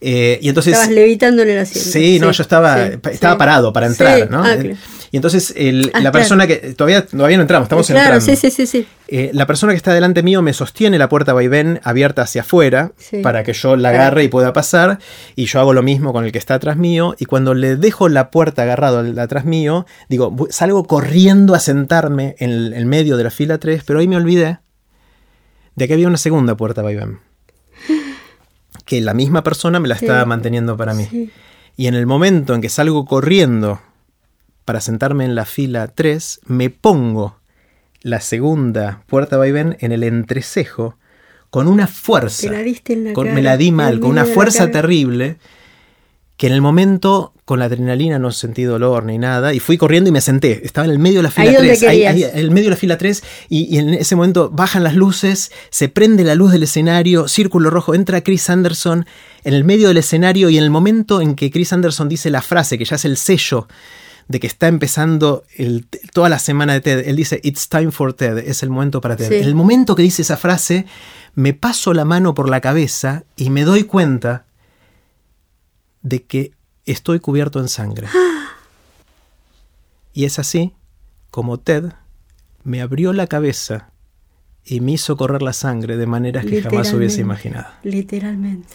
Eh, 0.00 0.38
y 0.42 0.48
entonces, 0.48 0.74
Estabas 0.74 0.94
levitando 0.94 1.42
en 1.42 1.50
el 1.50 1.58
asiento. 1.58 1.90
Sí, 1.90 2.18
no, 2.20 2.30
yo 2.30 2.42
estaba, 2.42 2.86
estaba 2.86 3.36
parado 3.38 3.72
para 3.72 3.86
entrar, 3.86 4.30
¿no? 4.30 4.42
Ah, 4.44 4.56
y 5.10 5.16
entonces 5.16 5.54
ah, 5.92 6.00
la 6.00 6.12
persona 6.12 6.46
que. 6.46 6.56
Todavía, 6.74 7.06
todavía 7.06 7.36
no 7.36 7.42
entramos, 7.42 7.66
estamos 7.66 7.86
claro, 7.86 8.16
entrando. 8.16 8.40
Sí, 8.40 8.50
sí, 8.50 8.66
sí. 8.66 8.86
Eh, 9.08 9.30
la 9.32 9.46
persona 9.46 9.72
que 9.72 9.76
está 9.76 9.94
delante 9.94 10.22
mío 10.22 10.42
me 10.42 10.52
sostiene 10.52 10.98
la 10.98 11.08
puerta 11.08 11.32
vaivén 11.32 11.80
abierta 11.84 12.22
hacia 12.22 12.40
afuera 12.40 12.92
para 13.22 13.44
que 13.44 13.52
yo 13.52 13.76
la 13.76 13.90
agarre 13.90 14.24
y 14.24 14.28
pueda 14.28 14.52
pasar. 14.52 14.98
Y 15.36 15.46
yo 15.46 15.60
hago 15.60 15.72
lo 15.72 15.82
mismo 15.82 16.12
con 16.12 16.24
el 16.24 16.32
que 16.32 16.38
está 16.38 16.54
atrás 16.54 16.76
mío. 16.76 17.14
Y 17.18 17.26
cuando 17.26 17.54
le 17.54 17.76
dejo 17.76 18.08
la 18.08 18.30
puerta 18.30 18.62
agarrado 18.62 19.04
atrás 19.20 19.44
mío, 19.44 19.86
digo, 20.08 20.34
salgo 20.50 20.84
corriendo 20.84 21.54
a 21.54 21.60
sentarme 21.60 22.34
en 22.38 22.50
el, 22.50 22.86
medio 22.86 23.16
de 23.16 23.24
la 23.24 23.30
fila 23.30 23.58
3, 23.58 23.82
pero 23.84 24.00
ahí 24.00 24.08
me 24.08 24.16
olvidé 24.16 24.58
de 25.74 25.88
que 25.88 25.94
había 25.94 26.08
una 26.08 26.18
segunda 26.18 26.56
puerta 26.56 26.82
vaivén. 26.82 27.20
Que 28.84 29.00
la 29.00 29.14
misma 29.14 29.42
persona 29.42 29.80
me 29.80 29.88
la 29.88 29.94
estaba 29.94 30.24
manteniendo 30.24 30.76
para 30.76 30.94
mí. 30.94 31.30
Y 31.76 31.86
en 31.88 31.94
el 31.94 32.06
momento 32.06 32.54
en 32.54 32.60
que 32.60 32.68
salgo 32.68 33.04
corriendo 33.04 33.80
para 34.66 34.82
sentarme 34.82 35.24
en 35.24 35.34
la 35.34 35.46
fila 35.46 35.86
3, 35.86 36.40
me 36.46 36.68
pongo 36.68 37.38
la 38.02 38.20
segunda 38.20 39.02
puerta 39.06 39.38
vaivén 39.38 39.76
en 39.80 39.92
el 39.92 40.02
entrecejo 40.02 40.98
con 41.50 41.68
una 41.68 41.86
fuerza. 41.86 42.50
me 42.50 43.42
la 43.42 43.56
di 43.56 43.72
mal, 43.72 44.00
con 44.00 44.10
una 44.10 44.26
fuerza 44.26 44.70
terrible 44.70 45.38
que 46.36 46.48
en 46.48 46.52
el 46.52 46.60
momento 46.60 47.32
con 47.46 47.60
la 47.60 47.66
adrenalina 47.66 48.18
no 48.18 48.32
sentí 48.32 48.64
dolor 48.64 49.04
ni 49.04 49.18
nada 49.18 49.54
y 49.54 49.60
fui 49.60 49.78
corriendo 49.78 50.10
y 50.10 50.12
me 50.12 50.20
senté. 50.20 50.66
Estaba 50.66 50.84
en 50.84 50.90
el 50.90 50.98
medio 50.98 51.20
de 51.20 51.22
la 51.22 51.30
fila 51.30 51.56
3. 51.56 51.82
en 51.82 52.38
el 52.38 52.50
medio 52.50 52.64
de 52.64 52.70
la 52.70 52.76
fila 52.76 52.98
3 52.98 53.22
y, 53.48 53.78
en 53.78 53.94
ese 53.94 54.16
momento 54.16 54.50
bajan 54.50 54.82
las 54.82 54.96
luces, 54.96 55.52
se 55.70 55.88
prende 55.88 56.24
la 56.24 56.34
luz 56.34 56.50
del 56.50 56.64
escenario, 56.64 57.28
círculo 57.28 57.70
rojo, 57.70 57.94
entra 57.94 58.20
Chris 58.20 58.50
Anderson 58.50 59.06
en 59.44 59.54
el 59.54 59.62
medio 59.62 59.88
del 59.88 59.98
escenario 59.98 60.50
y 60.50 60.58
en 60.58 60.64
el 60.64 60.70
momento 60.70 61.20
en 61.20 61.36
que 61.36 61.52
Chris 61.52 61.72
Anderson 61.72 62.08
dice 62.08 62.30
la 62.30 62.42
frase 62.42 62.76
que 62.78 62.84
ya 62.84 62.96
es 62.96 63.04
el 63.04 63.16
sello 63.16 63.68
de 64.28 64.40
que 64.40 64.46
está 64.46 64.68
empezando 64.68 65.44
toda 66.12 66.28
la 66.28 66.38
semana 66.38 66.72
de 66.72 66.80
TED. 66.80 67.08
Él 67.08 67.16
dice, 67.16 67.40
It's 67.44 67.68
time 67.68 67.92
for 67.92 68.12
TED, 68.12 68.38
es 68.38 68.62
el 68.62 68.70
momento 68.70 69.00
para 69.00 69.16
TED. 69.16 69.32
En 69.32 69.44
el 69.44 69.54
momento 69.54 69.94
que 69.94 70.02
dice 70.02 70.22
esa 70.22 70.36
frase, 70.36 70.86
me 71.34 71.54
paso 71.54 71.94
la 71.94 72.04
mano 72.04 72.34
por 72.34 72.48
la 72.48 72.60
cabeza 72.60 73.24
y 73.36 73.50
me 73.50 73.62
doy 73.62 73.84
cuenta 73.84 74.46
de 76.02 76.22
que 76.22 76.52
estoy 76.84 77.20
cubierto 77.20 77.60
en 77.60 77.68
sangre. 77.68 78.08
Y 80.12 80.24
es 80.24 80.38
así 80.38 80.72
como 81.30 81.58
TED 81.58 81.92
me 82.64 82.80
abrió 82.80 83.12
la 83.12 83.28
cabeza 83.28 83.90
y 84.64 84.80
me 84.80 84.92
hizo 84.92 85.16
correr 85.16 85.40
la 85.42 85.52
sangre 85.52 85.96
de 85.96 86.06
maneras 86.06 86.44
que 86.44 86.60
jamás 86.60 86.92
hubiese 86.92 87.20
imaginado. 87.20 87.68
Literalmente. 87.84 88.74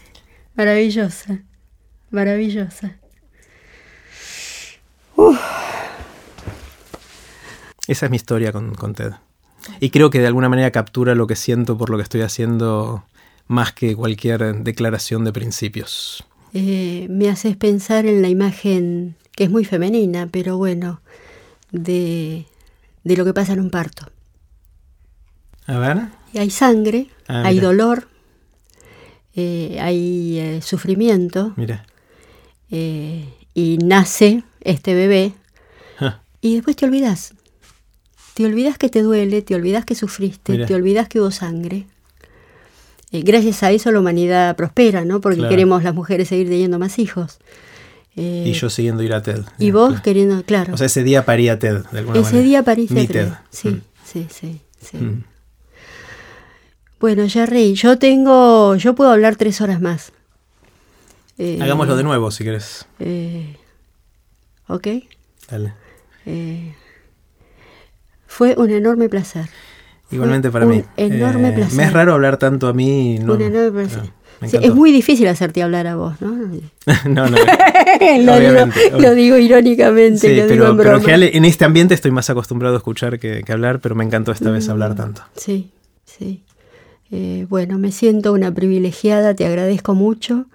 Maravillosa, 0.55 1.39
maravillosa. 2.09 3.00
Esa 7.87 8.05
es 8.05 8.09
mi 8.09 8.15
historia 8.15 8.51
con, 8.51 8.93
TED. 8.93 9.13
Y 9.79 9.89
creo 9.89 10.09
que 10.09 10.19
de 10.19 10.27
alguna 10.27 10.49
manera 10.49 10.71
captura 10.71 11.13
lo 11.13 11.27
que 11.27 11.35
siento 11.35 11.77
por 11.77 11.89
lo 11.89 11.97
que 11.97 12.03
estoy 12.03 12.21
haciendo 12.21 13.03
más 13.47 13.73
que 13.73 13.95
cualquier 13.95 14.63
declaración 14.63 15.25
de 15.25 15.33
principios. 15.33 16.23
Eh, 16.53 17.07
me 17.09 17.29
haces 17.29 17.57
pensar 17.57 18.05
en 18.05 18.21
la 18.21 18.29
imagen, 18.29 19.15
que 19.35 19.43
es 19.43 19.49
muy 19.49 19.65
femenina, 19.65 20.29
pero 20.31 20.57
bueno, 20.57 21.01
de, 21.71 22.45
lo 23.03 23.25
que 23.25 23.33
pasa 23.33 23.53
en 23.53 23.59
un 23.59 23.71
parto. 23.71 24.07
A 25.65 25.77
ver. 25.77 25.97
Y 26.33 26.37
hay 26.37 26.49
sangre, 26.49 27.07
ah, 27.27 27.43
hay 27.45 27.59
dolor, 27.59 28.07
eh, 29.35 29.79
hay 29.81 30.39
eh, 30.39 30.61
sufrimiento. 30.61 31.53
Mira. 31.57 31.85
y 32.69 33.77
nace 33.83 34.43
este 34.61 34.93
bebé 34.93 35.33
y 36.41 36.55
después 36.55 36.75
te 36.75 36.85
olvidas. 36.85 37.33
Te 38.33 38.45
olvidas 38.45 38.77
que 38.77 38.89
te 38.89 39.01
duele, 39.03 39.41
te 39.41 39.55
olvidas 39.55 39.85
que 39.85 39.93
sufriste, 39.93 40.65
te 40.65 40.73
olvidas 40.75 41.07
que 41.07 41.19
hubo 41.19 41.31
sangre. 41.31 41.85
Eh, 43.11 43.21
gracias 43.23 43.61
a 43.61 43.71
eso 43.71 43.91
la 43.91 43.99
humanidad 43.99 44.55
prospera, 44.55 45.05
¿no? 45.05 45.21
Porque 45.21 45.47
queremos 45.47 45.83
las 45.83 45.93
mujeres 45.93 46.29
seguir 46.29 46.47
teniendo 46.47 46.79
más 46.79 46.97
hijos. 46.97 47.39
Eh, 48.15 48.45
y 48.47 48.53
yo 48.53 48.69
siguiendo 48.69 49.03
ir 49.03 49.13
a 49.13 49.21
TED. 49.21 49.41
Y 49.59 49.71
vos 49.71 50.01
queriendo, 50.01 50.43
claro. 50.43 50.73
O 50.73 50.77
sea, 50.77 50.87
ese 50.87 51.03
día 51.03 51.25
parí 51.25 51.49
a 51.49 51.59
TED, 51.59 51.83
de 51.91 51.99
alguna 51.99 52.19
ese 52.19 52.41
día 52.41 52.63
pariste 52.63 53.01
a 53.01 53.07
TED. 53.07 53.29
Sí, 53.49 53.69
mm. 53.69 53.81
sí, 54.03 54.27
sí, 54.29 54.61
sí. 54.81 54.97
Mm. 54.97 55.23
Bueno, 56.99 57.27
Jerry, 57.27 57.73
yo 57.73 57.97
tengo, 57.97 58.75
yo 58.75 58.95
puedo 58.95 59.11
hablar 59.11 59.35
tres 59.35 59.59
horas 59.59 59.81
más. 59.81 60.13
Eh, 61.37 61.57
Hagámoslo 61.61 61.95
de 61.95 62.03
nuevo, 62.03 62.31
si 62.31 62.43
querés. 62.43 62.85
¿Ok? 64.71 64.87
Dale. 65.49 65.73
fue 68.25 68.55
un 68.57 68.69
enorme 68.69 69.09
placer. 69.09 69.49
Igualmente 70.11 70.49
para 70.49 70.65
mí. 70.65 70.83
Enorme 70.95 71.49
eh, 71.49 71.53
placer. 71.53 71.77
Me 71.77 71.83
es 71.83 71.93
raro 71.93 72.13
hablar 72.13 72.37
tanto 72.37 72.67
a 72.67 72.73
mí. 72.73 73.19
No, 73.19 73.33
un 73.33 73.41
enorme 73.41 73.85
placer. 73.85 74.63
es 74.63 74.73
muy 74.73 74.93
difícil 74.93 75.27
hacerte 75.27 75.61
hablar 75.61 75.87
a 75.87 75.95
vos, 75.97 76.21
¿no? 76.21 76.31
no, 77.09 77.27
no. 77.29 77.29
lo, 77.29 78.39
digo, 78.39 78.99
lo, 78.99 79.13
digo, 79.13 79.37
irónicamente. 79.37 80.19
Sí, 80.19 80.41
pero, 80.47 80.75
pero 80.77 80.95
en 80.95 81.01
general 81.01 81.23
en 81.23 81.45
este 81.45 81.65
ambiente 81.65 81.93
estoy 81.93 82.11
más 82.11 82.29
acostumbrado 82.29 82.75
a 82.75 82.77
escuchar 82.77 83.19
que, 83.19 83.43
hablar, 83.49 83.81
pero 83.81 83.95
me 83.95 84.05
encantó 84.05 84.31
esta 84.31 84.51
vez 84.51 84.69
hablar 84.69 84.93
mm, 84.93 84.95
tanto. 84.95 85.21
Sí, 85.35 85.71
sí. 86.05 86.43
Eh, 87.11 87.45
bueno, 87.49 87.77
me 87.77 87.91
siento 87.91 88.31
una 88.31 88.53
privilegiada, 88.53 89.33
te 89.35 89.45
agradezco 89.45 89.95
mucho 89.95 90.45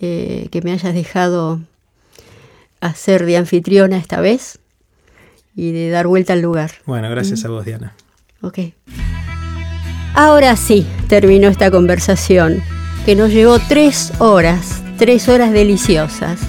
eh, 0.00 0.48
que 0.50 0.60
me 0.60 0.72
hayas 0.72 0.92
dejado 0.92 1.60
hacer 2.84 3.24
de 3.24 3.36
anfitriona 3.36 3.96
esta 3.96 4.20
vez 4.20 4.58
y 5.56 5.72
de 5.72 5.90
dar 5.90 6.06
vuelta 6.06 6.32
al 6.32 6.42
lugar. 6.42 6.72
Bueno, 6.86 7.08
gracias 7.10 7.44
a 7.44 7.48
vos, 7.48 7.64
Diana. 7.64 7.94
Ok. 8.42 8.58
Ahora 10.14 10.54
sí, 10.56 10.86
terminó 11.08 11.48
esta 11.48 11.70
conversación, 11.70 12.62
que 13.04 13.16
nos 13.16 13.30
llevó 13.30 13.58
tres 13.58 14.12
horas, 14.18 14.82
tres 14.98 15.28
horas 15.28 15.52
deliciosas. 15.52 16.40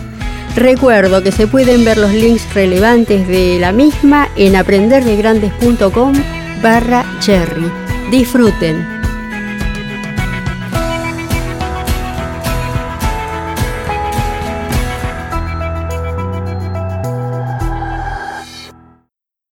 Recuerdo 0.56 1.24
que 1.24 1.32
se 1.32 1.48
pueden 1.48 1.84
ver 1.84 1.98
los 1.98 2.13
links 2.13 2.54
relevantes 2.54 3.28
de 3.28 3.58
la 3.60 3.71
misma 3.71 4.30
en 4.36 4.56
aprenderdegrandes.com 4.56 6.13
barra 6.62 7.06
cherry. 7.19 7.69
Disfruten. 8.12 8.94